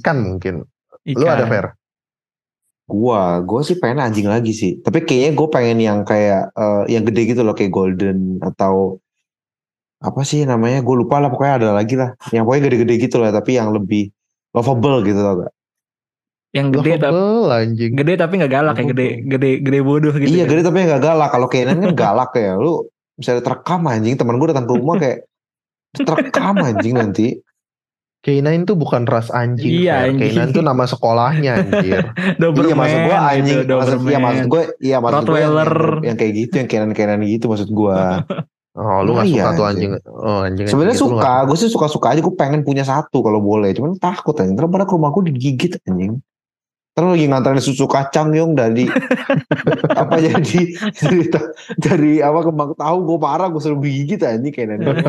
ikan 0.00 0.24
mungkin. 0.24 0.66
Lu 1.06 1.26
ada 1.28 1.46
Ikan. 1.46 1.50
fair? 1.52 1.66
Gua, 2.88 3.40
gua 3.46 3.60
sih 3.62 3.78
pengen 3.78 4.02
anjing 4.02 4.26
lagi 4.26 4.52
sih. 4.52 4.82
Tapi 4.82 5.06
kayaknya 5.06 5.30
gue 5.38 5.48
pengen 5.48 5.78
yang 5.78 5.98
kayak 6.02 6.50
eh, 6.52 6.82
yang 6.90 7.06
gede 7.06 7.36
gitu 7.36 7.46
loh 7.46 7.54
kayak 7.54 7.70
golden 7.72 8.42
atau 8.42 8.98
apa 10.02 10.26
sih 10.26 10.42
namanya? 10.42 10.82
Gue 10.82 10.98
lupa 10.98 11.22
lah 11.22 11.30
pokoknya 11.30 11.54
ada 11.62 11.68
lagi 11.78 11.94
lah. 11.94 12.18
Yang 12.34 12.42
pokoknya 12.42 12.62
gede-gede 12.66 12.94
gitu 13.06 13.16
lah 13.22 13.30
tapi 13.30 13.54
yang 13.54 13.70
lebih 13.70 14.10
lovable 14.52 15.00
gitu 15.06 15.20
tau 15.20 15.46
gak? 15.46 15.52
Yang 16.52 16.66
gede 16.78 16.92
tapi 17.00 17.16
anjing. 17.48 17.92
gede 17.96 18.12
tapi 18.20 18.32
nggak 18.36 18.52
galak 18.52 18.76
ya 18.76 18.84
gede 18.92 19.08
gede 19.24 19.50
gede 19.64 19.78
bodoh 19.80 20.12
gitu. 20.12 20.28
iya 20.28 20.44
ya. 20.44 20.50
gede 20.52 20.62
tapi 20.68 20.84
nggak 20.84 21.00
galak. 21.00 21.30
Kalau 21.32 21.48
Kenan 21.48 21.80
kan 21.80 21.92
galak 21.96 22.30
ya. 22.36 22.60
Lu 22.60 22.84
misalnya 23.16 23.40
terekam 23.40 23.80
anjing 23.88 24.14
teman 24.20 24.36
gue 24.36 24.48
datang 24.52 24.68
ke 24.68 24.72
rumah 24.76 24.96
kayak 25.00 25.18
terekam 25.96 26.56
anjing 26.60 26.94
nanti. 26.96 27.40
K9 28.22 28.70
tuh 28.70 28.78
bukan 28.78 29.02
ras 29.02 29.34
anjing. 29.34 29.82
Iya, 29.82 30.06
anjing. 30.06 30.30
K9 30.30 30.54
tuh 30.54 30.62
nama 30.62 30.86
sekolahnya 30.86 31.52
anjir. 31.58 32.06
Doberman 32.40 32.70
iya 32.70 32.74
maksud 32.78 33.00
gue 33.02 33.16
anjing. 33.18 33.58
gitu, 33.66 33.74
maksud, 33.74 33.90
iya 33.90 33.98
Doberman. 33.98 34.22
maksud 34.22 34.46
gue 34.46 34.62
iya 34.62 34.96
maksud 35.02 35.24
gue 35.26 35.40
yang, 35.42 35.52
Rottweiler. 35.58 35.72
yang, 36.06 36.16
kayak 36.20 36.32
gitu 36.38 36.54
yang 36.62 36.68
Kenan-Kenan 36.70 37.20
gitu 37.26 37.44
maksud 37.50 37.68
gue. 37.72 37.98
Oh, 38.72 39.04
lu 39.04 39.12
Oh, 39.12 39.20
gak 39.20 39.28
iya, 39.28 39.44
suka 39.44 39.50
tuh 39.52 39.64
anjing. 39.68 39.92
anjing. 39.92 40.16
Oh, 40.16 40.40
anjing. 40.48 40.64
Sebenarnya 40.64 40.96
anjing 40.96 41.12
gitu 41.12 41.20
suka, 41.20 41.32
gue 41.44 41.56
sih 41.60 41.68
suka-suka 41.68 42.06
aja. 42.16 42.20
Gue 42.24 42.34
pengen 42.40 42.64
punya 42.64 42.88
satu 42.88 43.20
kalau 43.20 43.44
boleh. 43.44 43.68
Cuman 43.76 44.00
takut 44.00 44.32
anjing. 44.32 44.56
Terus 44.56 44.70
pada 44.72 44.88
ke 44.88 44.96
rumah 44.96 45.12
gue 45.12 45.28
digigit 45.28 45.76
anjing. 45.84 46.16
Terus 46.92 47.08
lagi 47.08 47.24
nganterin 47.24 47.64
susu 47.64 47.88
kacang 47.88 48.36
yung 48.36 48.52
dari 48.52 48.84
apa 50.02 50.20
jadi 50.20 50.60
dari, 50.92 51.20
dari 51.80 52.12
apa 52.20 52.44
kembang 52.44 52.76
tahu 52.76 52.96
gue 53.08 53.18
marah 53.18 53.48
gue 53.48 53.62
suruh 53.64 53.80
digigit 53.80 54.20
anjing 54.20 54.52
kayak 54.52 54.76
nanti. 54.76 55.08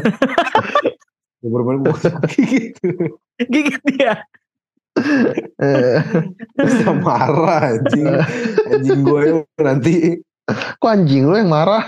Gue 1.44 1.50
bermain 1.52 1.84
gue 1.84 1.92
gitu. 2.40 2.88
Gigit 3.52 3.84
dia. 3.84 4.24
Eh, 5.60 6.00
Terus 6.56 6.74
dia 6.80 6.94
marah 6.94 7.76
anjing. 7.76 8.06
Anjing 8.72 9.02
gue 9.04 9.24
nanti 9.58 9.94
kok 10.82 10.90
anjing 10.90 11.24
lu 11.24 11.36
yang 11.36 11.48
marah? 11.48 11.88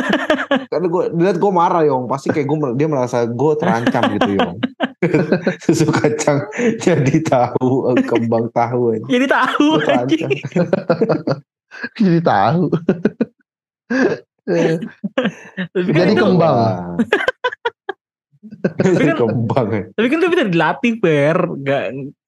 karena 0.72 0.86
gue 0.86 1.02
dilihat 1.16 1.36
gue 1.36 1.48
marah 1.50 1.82
yong 1.82 2.04
pasti 2.04 2.28
kayak 2.28 2.44
gue 2.44 2.58
dia 2.76 2.86
merasa 2.86 3.24
gue 3.24 3.52
terancam 3.56 4.02
gitu 4.12 4.30
yong 4.36 4.56
susu 5.64 5.88
kacang 5.88 6.44
jadi 6.76 7.14
tahu 7.22 7.68
kembang 8.02 8.48
tahu 8.50 8.92
anjing. 8.92 9.08
Jadi 9.08 9.26
tahu. 9.26 9.68
Jadi 11.96 12.20
tahu. 12.20 12.62
Eh, 14.46 14.76
Tapi 15.74 15.90
kan 15.90 16.00
Jadi 16.00 16.12
kembang. 16.14 16.56
Jadi 18.78 19.04
kan- 19.04 19.18
kembang 19.18 19.66
ya. 19.68 19.82
Tapi 19.90 20.06
kan 20.06 20.16
itu 20.18 20.28
bisa 20.30 20.44
dilatih 20.46 20.92
per, 20.96 21.36
nggak 21.36 21.82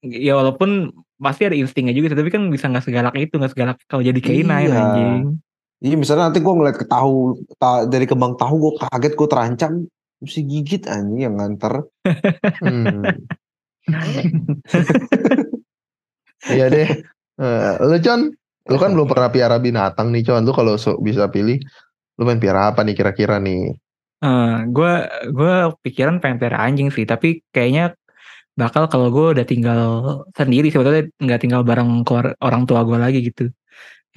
ya 0.05 0.33
walaupun 0.35 0.91
pasti 1.19 1.47
ada 1.47 1.57
instingnya 1.57 1.91
juga, 1.91 2.15
tapi 2.15 2.29
kan 2.29 2.47
bisa 2.47 2.67
nggak 2.67 2.85
segalak 2.85 3.15
itu, 3.17 3.35
nggak 3.35 3.53
segalak 3.53 3.77
kalau 3.87 4.03
jadi 4.03 4.19
K9 4.19 4.45
Iya. 4.47 4.71
anjing. 4.73 5.23
Iya 5.79 5.95
misalnya 5.95 6.31
nanti 6.31 6.43
gue 6.43 6.51
ngeliat 6.51 6.75
ke 6.75 6.87
tahu 6.91 7.39
ta- 7.55 7.87
dari 7.87 8.03
kembang 8.03 8.35
tahu 8.35 8.55
gue 8.59 8.73
kaget 8.83 9.13
gue 9.15 9.29
terancam 9.31 9.73
mesti 10.19 10.41
gigit 10.43 10.83
anjing 10.91 11.21
yang 11.31 11.35
nganter. 11.39 11.87
hmm. 12.63 13.03
Iya 16.49 16.67
deh. 16.71 16.89
Eh, 17.39 17.73
lu 17.83 17.97
Con, 17.99 18.21
lu 18.71 18.77
kan 18.79 18.91
belum 18.95 19.09
pernah 19.11 19.31
piara 19.31 19.59
binatang 19.59 20.15
nih 20.15 20.23
Con. 20.27 20.43
Lu 20.47 20.55
kalau 20.55 20.79
so- 20.79 20.99
bisa 20.99 21.27
pilih, 21.31 21.59
lu 22.19 22.23
main 22.27 22.39
piara 22.39 22.71
apa 22.71 22.87
nih 22.87 22.95
kira-kira 22.95 23.39
nih? 23.43 23.75
Eh, 24.19 24.57
gue 24.71 24.93
gue 25.31 25.55
pikiran 25.83 26.19
pengen 26.19 26.39
pelihara 26.43 26.63
anjing 26.67 26.91
sih, 26.91 27.07
tapi 27.07 27.43
kayaknya 27.55 27.95
bakal 28.59 28.91
kalau 28.91 29.15
gue 29.15 29.39
udah 29.39 29.47
tinggal 29.47 29.83
sendiri 30.35 30.71
sebetulnya 30.75 31.07
nggak 31.23 31.41
tinggal 31.43 31.63
bareng 31.63 32.03
keluar- 32.03 32.35
orang 32.43 32.67
tua 32.67 32.83
gue 32.83 32.99
lagi 32.99 33.19
gitu. 33.31 33.51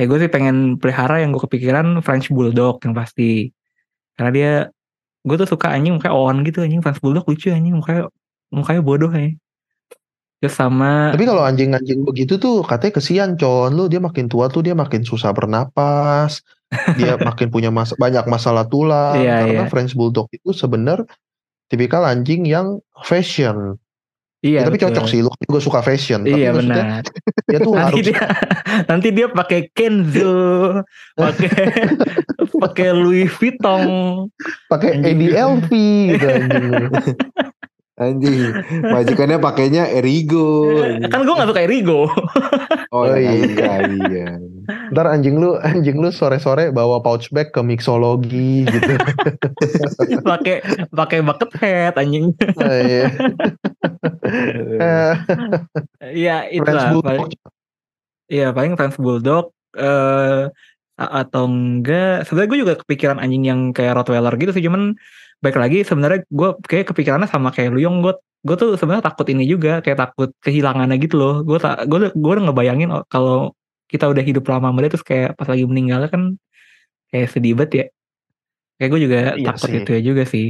Kayak 0.02 0.18
gue 0.18 0.20
sih 0.26 0.32
pengen 0.34 0.58
pelihara 0.82 1.22
yang 1.22 1.30
gue 1.30 1.46
kepikiran 1.46 2.02
French 2.02 2.34
Bulldog 2.34 2.82
yang 2.82 2.98
pasti. 2.98 3.54
Karena 4.18 4.32
dia 4.34 4.52
gue 5.22 5.36
tuh 5.38 5.46
suka 5.46 5.70
anjing 5.70 6.02
mukanya 6.02 6.18
on 6.18 6.42
gitu 6.42 6.66
anjing 6.66 6.82
French 6.82 6.98
Bulldog 7.06 7.30
lucu 7.30 7.54
anjing 7.54 7.78
mukanya 7.78 8.10
mukanya 8.50 8.82
bodoh 8.82 9.14
ya. 9.14 9.30
Terus 10.42 10.58
sama 10.58 11.14
Tapi 11.14 11.30
kalau 11.30 11.46
anjing-anjing 11.46 12.02
begitu 12.02 12.42
tuh 12.42 12.66
katanya 12.66 12.98
kesian 12.98 13.32
Con. 13.38 13.78
Lu 13.78 13.86
dia 13.86 14.02
makin 14.02 14.26
tua 14.26 14.50
tuh 14.50 14.66
dia 14.66 14.74
makin 14.74 15.06
susah 15.06 15.30
bernapas. 15.38 16.42
Dia 16.98 17.22
makin 17.30 17.54
punya 17.54 17.70
mas 17.70 17.94
banyak 17.94 18.26
masalah 18.26 18.66
tulang. 18.66 19.22
Iya, 19.22 19.46
karena 19.46 19.64
iya. 19.66 19.70
French 19.70 19.94
Bulldog 19.94 20.34
itu 20.34 20.50
sebenarnya 20.50 21.06
tipikal 21.70 22.02
anjing 22.10 22.50
yang 22.50 22.82
fashion. 23.06 23.78
Iya 24.42 24.60
Ya, 24.60 24.66
tapi 24.66 24.76
betul. 24.76 24.90
cocok 24.90 25.06
sih. 25.06 25.20
Lu 25.22 25.30
kan 25.30 25.42
juga 25.46 25.60
suka 25.62 25.80
fashion. 25.80 26.20
Tapi 26.22 26.34
Iya 26.34 26.50
maksudnya 26.50 26.76
benar. 26.82 27.04
dia 27.46 27.60
tuh 27.60 27.72
nanti 27.72 27.86
harus 27.86 28.00
dia 28.02 28.20
nanti 28.90 29.08
dia 29.12 29.28
pakai 29.30 29.60
Kenzo, 29.70 30.38
pakai 31.14 31.54
pakai 32.64 32.88
Louis 32.92 33.30
Vuitton. 33.30 33.82
pakai. 34.66 34.98
ADLV 34.98 35.70
gitu 36.12 36.28
anjing. 38.02 38.52
Majikannya 38.82 39.38
pakainya 39.38 39.84
Erigo. 39.88 40.74
anjing. 40.74 41.08
kan 41.08 41.22
gue 41.22 41.34
gak 41.34 41.48
suka 41.48 41.62
Erigo 41.62 42.10
Oh, 42.92 43.04
Oh, 43.04 43.16
iya. 43.16 43.32
iya. 43.32 43.74
iya. 43.88 44.28
Ntar 44.90 45.08
anjing 45.08 45.36
lu 45.36 45.56
anjing 45.58 45.96
lu 45.96 46.10
sore-sore 46.10 46.70
bawa 46.70 47.00
pouch 47.00 47.30
bag 47.30 47.50
ke 47.50 47.62
mixologi 47.62 48.66
gitu. 48.66 48.92
pakai 50.28 50.60
pakai 50.90 51.20
bucket 51.22 51.50
hat 51.56 51.96
anjing 51.96 52.36
Ah, 52.58 52.78
iya. 52.78 53.06
Iya 56.14 56.36
itulah 56.50 56.92
Iya 58.28 58.48
paling 58.52 58.76
French 58.76 58.96
Bulldog 58.96 59.52
eh 59.72 60.48
a- 60.94 61.14
atau 61.18 61.48
enggak 61.48 62.24
sebenarnya 62.24 62.50
gue 62.50 62.60
juga 62.60 62.76
kepikiran 62.78 63.18
anjing 63.18 63.44
yang 63.44 63.62
kayak 63.72 63.96
Rottweiler 63.98 64.36
gitu 64.36 64.52
sih 64.52 64.62
cuman 64.62 64.96
baik 65.42 65.58
lagi 65.58 65.78
sebenarnya 65.82 66.22
gue 66.30 66.50
kayak 66.70 66.94
kepikirannya 66.94 67.26
sama 67.26 67.50
kayak 67.50 67.74
Luyong 67.74 68.06
gue 68.06 68.14
gue 68.42 68.56
tuh 68.58 68.70
sebenarnya 68.78 69.06
takut 69.06 69.26
ini 69.30 69.46
juga 69.46 69.82
kayak 69.86 69.98
takut 69.98 70.30
kehilangannya 70.42 70.98
gitu 71.02 71.18
loh 71.18 71.34
gue 71.46 71.58
tak 71.62 71.86
gue 71.86 72.10
gue 72.14 72.32
udah 72.38 72.46
ngebayangin 72.50 72.90
oh, 72.94 73.04
kalau 73.10 73.54
kita 73.90 74.08
udah 74.10 74.24
hidup 74.24 74.46
lama 74.50 74.70
sama 74.72 74.80
dia 74.82 74.90
terus 74.94 75.06
kayak 75.06 75.30
pas 75.38 75.46
lagi 75.50 75.66
meninggalnya 75.68 76.10
kan 76.10 76.38
kayak 77.14 77.28
sedih 77.30 77.54
banget 77.58 77.72
ya 77.74 77.86
kayak 78.82 78.90
gue 78.90 79.00
juga 79.06 79.18
Iya 79.38 79.48
takut 79.54 79.70
sih. 79.70 79.78
itu 79.82 79.90
ya 79.94 80.02
juga 80.02 80.24
sih 80.26 80.48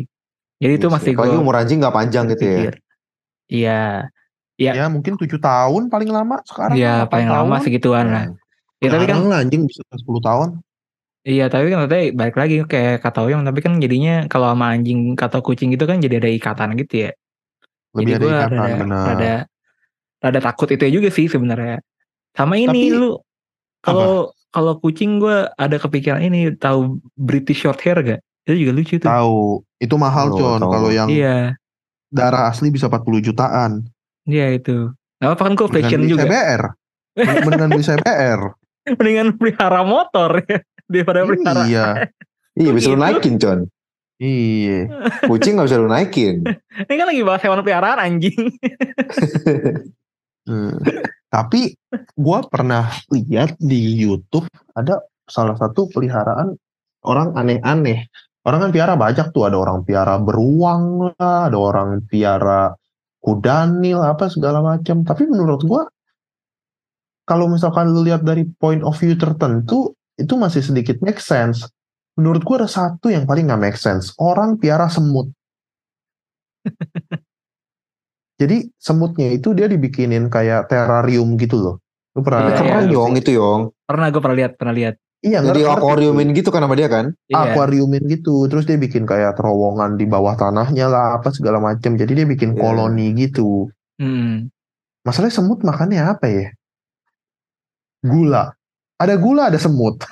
jadi 0.61 0.73
itu 0.77 0.87
Iya 0.87 0.93
masih 0.93 1.11
sih. 1.11 1.13
Apalagi 1.17 1.33
gue 1.33 1.41
umur 1.41 1.55
anjing 1.57 1.77
nggak 1.81 1.95
panjang 1.95 2.23
gitu 2.31 2.43
ya. 2.45 2.51
pikir. 2.55 2.75
iya 3.49 3.81
Ya. 4.61 4.85
mungkin 4.93 5.17
tujuh 5.17 5.41
tahun 5.41 5.89
paling 5.89 6.13
lama 6.13 6.37
sekarang. 6.45 6.77
Iya 6.77 7.09
paling 7.09 7.25
lama 7.33 7.57
tahun. 7.57 7.65
segituan 7.65 8.05
lah 8.13 8.25
ya 8.77 8.89
tapi 8.93 9.05
kan 9.09 9.25
anjing 9.33 9.65
bisa 9.65 9.81
10 9.89 10.05
tahun. 10.21 10.49
Iya 11.21 11.53
tapi 11.53 11.69
kan 11.69 11.85
maksudnya 11.85 12.17
balik 12.17 12.33
lagi 12.33 12.55
kayak 12.65 13.05
kata 13.05 13.21
Oyong 13.21 13.45
tapi 13.45 13.61
kan 13.61 13.77
jadinya 13.77 14.25
kalau 14.25 14.49
sama 14.49 14.73
anjing 14.73 15.13
atau 15.13 15.39
kucing 15.39 15.69
gitu 15.69 15.85
kan 15.85 16.01
jadi 16.01 16.17
ada 16.17 16.29
ikatan 16.29 16.73
gitu 16.81 17.05
ya. 17.05 17.11
Lebih 17.93 18.05
jadi 18.09 18.17
ada 18.17 18.25
gua 18.25 18.33
ikatan 18.33 18.57
rada, 18.57 18.75
benar. 18.81 19.03
rada 19.05 19.33
rada 20.17 20.39
takut 20.41 20.67
itu 20.73 20.81
juga 20.89 21.09
sih 21.13 21.29
sebenarnya. 21.29 21.77
Sama 22.33 22.57
ini 22.57 22.89
Tapi- 22.89 22.97
lu 22.97 23.11
kalau 23.81 24.33
kalau 24.49 24.75
kucing 24.77 25.17
gue 25.17 25.47
ada 25.47 25.77
kepikiran 25.77 26.21
ini 26.21 26.51
tahu 26.53 26.99
British 27.15 27.63
Shorthair 27.63 27.97
gak? 28.03 28.21
Itu 28.43 28.57
juga 28.57 28.71
lucu 28.75 28.95
tuh. 28.97 29.07
Tahu, 29.07 29.41
itu 29.79 29.95
mahal 29.95 30.27
Oh, 30.27 30.37
Con. 30.37 30.61
Kalau 30.61 30.89
yang 30.89 31.07
Iya, 31.07 31.55
darah 32.09 32.51
asli 32.51 32.67
bisa 32.67 32.85
40 32.85 33.21
jutaan. 33.21 33.85
iya 34.25 34.51
itu. 34.51 34.91
Gak 35.17 35.33
apa 35.33 35.43
kan 35.47 35.53
gue 35.55 35.65
Mendingan 35.65 35.75
fashion 35.87 36.01
beli 36.01 36.11
juga. 36.11 36.23
CBR. 36.27 36.61
Mendingan 37.47 37.69
beli 37.69 37.83
CBR. 37.85 38.39
Mendingan 38.91 39.27
pelihara 39.37 39.81
motor 39.81 40.31
ya 40.43 40.59
daripada 40.91 41.23
pelihara. 41.23 41.63
iya. 41.65 41.87
Iya 42.53 42.71
bisa 42.77 42.91
lu 42.91 42.99
Gitu. 42.99 43.03
naikin 43.07 43.35
Con. 43.39 43.59
Iya. 44.21 44.79
Kucing 45.31 45.57
nggak 45.57 45.67
bisa 45.71 45.79
lu 45.81 45.89
naikin. 45.89 46.35
Ini 46.87 46.93
kan 46.99 47.07
lagi 47.09 47.21
bahas 47.25 47.41
hewan 47.41 47.63
peliharaan 47.65 47.99
anjing. 48.03 48.37
Hmm. 50.45 50.73
Tapi 51.31 51.73
gua 52.17 52.43
pernah 52.43 52.91
lihat 53.13 53.55
di 53.61 54.03
YouTube 54.03 54.45
ada 54.75 54.99
salah 55.29 55.55
satu 55.55 55.87
peliharaan 55.89 56.53
orang 57.07 57.33
aneh-aneh. 57.39 58.09
Orang 58.41 58.59
kan 58.67 58.71
piara 58.73 58.97
banyak 58.97 59.29
tuh, 59.37 59.45
ada 59.45 59.53
orang 59.53 59.85
piara 59.85 60.17
beruang 60.17 61.13
lah, 61.13 61.45
ada 61.45 61.57
orang 61.61 62.01
piara 62.09 62.73
kudanil 63.21 64.01
apa 64.01 64.27
segala 64.33 64.65
macam. 64.65 65.05
Tapi 65.05 65.29
menurut 65.29 65.61
gua 65.63 65.85
kalau 67.23 67.47
misalkan 67.47 67.93
lu 67.93 68.01
lihat 68.01 68.25
dari 68.25 68.43
point 68.43 68.81
of 68.81 68.97
view 68.97 69.13
tertentu 69.15 69.93
itu 70.21 70.33
masih 70.37 70.61
sedikit 70.61 71.01
make 71.01 71.19
sense. 71.19 71.65
Menurut 72.15 72.45
gua 72.45 72.65
ada 72.65 72.69
satu 72.69 73.09
yang 73.09 73.25
paling 73.25 73.49
nggak 73.49 73.61
make 73.61 73.79
sense. 73.79 74.13
Orang 74.21 74.61
piara 74.61 74.87
semut. 74.91 75.31
Jadi 78.41 78.73
semutnya 78.81 79.29
itu 79.29 79.53
dia 79.53 79.69
dibikinin 79.69 80.25
kayak 80.25 80.65
terrarium 80.65 81.37
gitu 81.37 81.61
loh. 81.61 81.75
Lu 82.17 82.25
pernah 82.25 82.51
keren 82.57 82.89
iya. 82.89 82.93
Yong 82.97 83.13
itu 83.21 83.31
Yong. 83.37 83.61
Pernah 83.85 84.07
gue 84.09 84.21
pernah 84.21 84.37
lihat, 84.37 84.51
pernah 84.57 84.73
lihat. 84.73 84.95
Iya, 85.21 85.45
Jadi 85.45 85.61
akuariumin 85.69 86.33
gitu 86.33 86.49
kan 86.49 86.65
sama 86.65 86.73
dia 86.73 86.89
kan? 86.89 87.13
Iya. 87.29 87.53
akuariumin 87.53 88.01
gitu. 88.09 88.49
Terus 88.49 88.65
dia 88.65 88.81
bikin 88.81 89.05
kayak 89.05 89.37
terowongan 89.37 89.93
di 89.93 90.09
bawah 90.09 90.33
tanahnya 90.33 90.89
lah 90.89 91.21
apa 91.21 91.29
segala 91.29 91.61
macam. 91.61 91.93
Jadi 91.93 92.11
dia 92.17 92.25
bikin 92.25 92.57
Iya. 92.57 92.59
koloni 92.59 93.13
gitu. 93.13 93.69
Hmm. 94.01 94.49
Masalahnya 95.05 95.37
semut 95.37 95.61
makannya 95.61 96.01
apa 96.01 96.25
ya? 96.25 96.49
Gula. 98.01 98.57
Ada 99.01 99.17
gula, 99.17 99.49
ada 99.49 99.57
semut. 99.57 99.97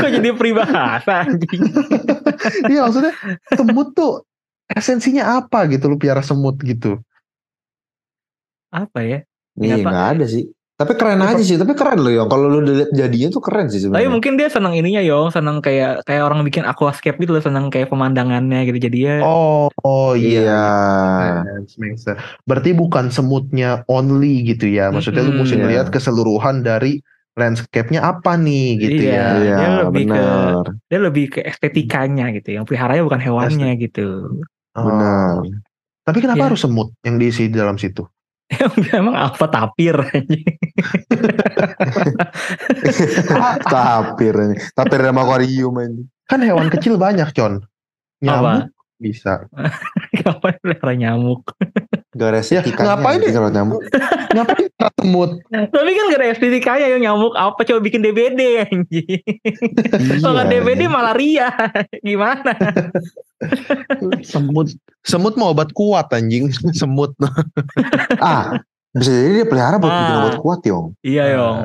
Kok 0.00 0.08
jadi 0.10 0.34
peribahasa 0.34 1.22
anjing? 1.22 1.70
Iya 2.66 2.82
maksudnya 2.82 3.14
semut 3.54 3.94
tuh 3.94 4.26
esensinya 4.66 5.38
apa 5.38 5.70
gitu 5.70 5.86
lu 5.86 6.02
piara 6.02 6.26
semut 6.26 6.58
gitu. 6.66 6.98
Apa 8.74 9.06
ya? 9.06 9.18
Iya 9.54 9.86
nggak 9.86 10.08
ada 10.18 10.26
sih. 10.26 10.50
Tapi 10.80 10.96
keren 10.96 11.20
aja 11.20 11.36
sih. 11.38 11.54
Tapi 11.54 11.76
keren 11.76 12.00
loh 12.00 12.08
Yong. 12.08 12.24
Kalau 12.26 12.48
lu 12.48 12.64
udah 12.64 12.74
lihat 12.74 12.90
jadinya 12.90 13.28
tuh 13.28 13.44
keren 13.44 13.68
sih 13.68 13.76
Tapi 13.78 13.92
sebenarnya. 13.92 14.08
mungkin 14.08 14.32
dia 14.34 14.48
senang 14.48 14.72
ininya 14.72 15.04
Yong, 15.04 15.28
senang 15.28 15.60
kayak 15.60 16.00
kayak 16.02 16.24
orang 16.24 16.40
bikin 16.40 16.64
aquascape 16.64 17.20
gitu 17.20 17.36
loh, 17.36 17.44
senang 17.44 17.68
kayak 17.68 17.86
pemandangannya 17.86 18.64
gitu. 18.64 18.80
Jadi 18.80 18.98
ya 18.98 19.16
Oh, 19.20 19.68
oh 19.84 20.16
iya. 20.16 20.64
Iya. 21.44 22.16
Berarti 22.42 22.72
bukan 22.72 23.08
semutnya 23.08 23.84
only 23.86 24.40
gitu 24.46 24.64
ya. 24.66 24.88
Maksudnya 24.88 25.20
lu 25.20 25.30
Mm-mm. 25.30 25.44
mesti 25.44 25.54
Iya. 25.54 25.62
melihat 25.62 25.86
keseluruhan 25.90 26.62
dari 26.62 27.04
landscape-nya 27.30 28.00
apa 28.02 28.34
nih 28.34 28.66
gitu 28.76 29.02
Iya. 29.04 29.12
ya. 29.12 29.26
Iya 29.36 29.56
dia 29.56 29.68
lebih 29.84 30.02
ke- 30.02 30.16
benar. 30.16 30.64
dia 30.88 30.98
lebih 30.98 31.24
ke 31.28 31.40
estetikanya 31.42 32.32
gitu. 32.32 32.48
Yang 32.52 32.64
peliharanya 32.66 33.02
bukan 33.04 33.20
hewannya 33.20 33.70
gitu. 33.76 34.08
Oh. 34.72 34.82
Benar. 34.82 35.44
Tapi 36.00 36.18
kenapa 36.18 36.40
Iya. 36.40 36.48
harus 36.50 36.60
semut 36.60 36.88
yang 37.04 37.16
diisi 37.16 37.46
di 37.46 37.54
dalam 37.54 37.76
situ? 37.76 38.02
Emang 38.98 39.14
apa 39.14 39.44
tapir 39.46 39.94
anjing? 39.94 40.42
Tapir 43.70 44.34
ini. 44.34 44.56
Tapir 44.74 45.00
sama 45.00 45.22
akuarium 45.22 45.74
aja. 45.78 46.02
Kan 46.26 46.40
hewan 46.42 46.70
kecil 46.70 46.98
banyak, 46.98 47.30
Con. 47.30 47.62
Nyamuk 48.20 48.70
bisa. 49.00 49.48
Kapan 50.20 50.54
pelihara 50.60 50.92
nyamuk? 50.92 51.42
Gak 52.12 52.36
ada 52.36 52.42
Ya, 52.44 52.60
ngapain 52.60 53.22
kalau 53.24 53.48
nyamuk. 53.48 53.80
Ngapain 54.36 54.68
semut? 55.00 55.30
Tapi 55.48 55.90
kan 55.96 56.04
gak 56.12 56.20
ada 56.20 56.28
yang 56.84 57.00
nyamuk 57.00 57.32
apa 57.32 57.64
coba 57.64 57.80
bikin 57.80 58.04
DBD 58.04 58.68
anjing. 58.68 59.24
Kalau 60.20 60.44
Iya, 60.44 60.50
DBD 60.52 60.84
anjing. 60.84 60.92
malaria. 60.92 61.48
Gimana? 62.04 62.52
semut. 64.20 64.68
Semut 65.00 65.34
mau 65.34 65.50
obat 65.50 65.72
kuat 65.72 66.08
anjing. 66.10 66.48
Semut. 66.80 67.16
Ah, 68.20 68.60
bisa 68.92 69.08
jadi 69.08 69.30
dia 69.32 69.46
pelihara 69.46 69.76
buat 69.76 69.88
bikin 69.90 70.12
Ah. 70.12 70.20
obat 70.20 70.36
kuat 70.38 70.60
Yong. 70.62 70.86
Iya 71.00 71.24
Yong. 71.34 71.56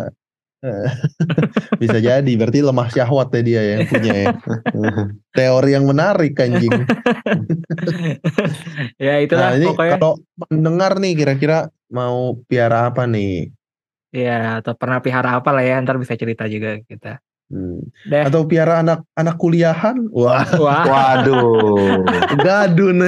bisa 1.81 1.97
jadi. 1.99 2.31
Berarti 2.31 2.59
lemah 2.59 2.87
syahwat 2.87 3.29
ya 3.29 3.41
dia 3.41 3.61
yang 3.65 3.81
punya 3.85 4.13
ya. 4.15 4.27
Teori 5.31 5.69
yang 5.73 5.85
menarik 5.85 6.33
anjing. 6.35 6.73
ya 8.97 9.13
itulah 9.19 9.51
Nah, 9.51 9.57
ini 9.57 9.65
pokoknya. 9.67 9.91
kalau 9.97 10.13
mendengar 10.47 10.91
nih 10.97 11.13
kira-kira 11.13 11.57
mau 11.91 12.39
piara 12.45 12.89
apa 12.89 13.05
nih? 13.05 13.51
Ya 14.09 14.63
atau 14.63 14.73
pernah 14.73 15.03
pelihara 15.03 15.37
apa 15.37 15.51
lah 15.51 15.61
ya 15.61 15.75
ntar 15.83 15.99
bisa 15.99 16.15
cerita 16.15 16.47
juga 16.47 16.79
kita. 16.81 17.19
Hmm. 17.45 17.77
Deh. 18.09 18.25
Atau 18.25 18.49
piara 18.49 18.81
anak 18.81 19.05
anak 19.13 19.37
kuliahan? 19.37 20.09
Wah, 20.09 20.41
Wah, 20.57 20.81
Waduh. 21.21 22.01
gadun. 22.41 23.05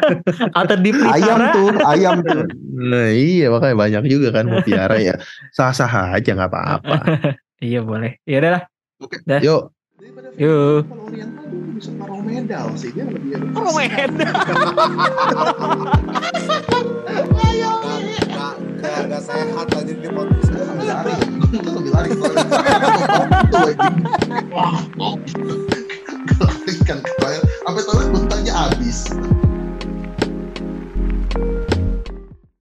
atau 0.58 0.76
ayam 0.78 0.84
dipelihara 0.86 1.46
tuh, 1.50 1.74
ayam 1.82 2.22
tuh. 2.22 2.46
Nah 2.70 3.10
iya 3.10 3.50
makanya 3.50 3.76
banyak 3.76 4.04
juga 4.06 4.30
kan 4.30 4.46
mau 4.46 4.62
piara 4.62 4.94
ya. 5.02 5.18
Sah-sah 5.50 6.14
aja 6.14 6.30
nggak 6.34 6.50
apa-apa. 6.50 6.96
Iya 7.60 7.84
boleh. 7.84 8.16
Ya 8.24 8.40
udah 8.40 8.50
lah. 8.56 8.62
Dah. 9.28 9.36
Yuk. 9.44 9.68
Yuk. 10.40 10.88
Kalau 10.88 11.04
oriental 11.12 11.44
bisa 11.76 11.92
taruh 12.00 12.24
medal 12.24 12.72
sih 12.72 12.88
dia 12.88 13.04
lebih 13.04 13.36
Oh 13.52 13.68
Medan. 13.76 14.16
udah 18.90 19.06
nggak 19.06 19.22
sehat 19.22 19.66
lanjut 19.70 19.98
di 20.02 20.08
podcast 20.10 20.50
lari. 20.50 20.66
Lebih 20.66 20.88
lari. 20.90 21.12
Itu 21.54 21.70
lebih 21.70 21.90
lari. 21.94 22.10
Wah 24.50 24.82
kan. 26.82 26.98
Sampai 27.62 27.82
toilet 27.86 28.08
muntahnya 28.10 28.52
habis. 28.66 29.14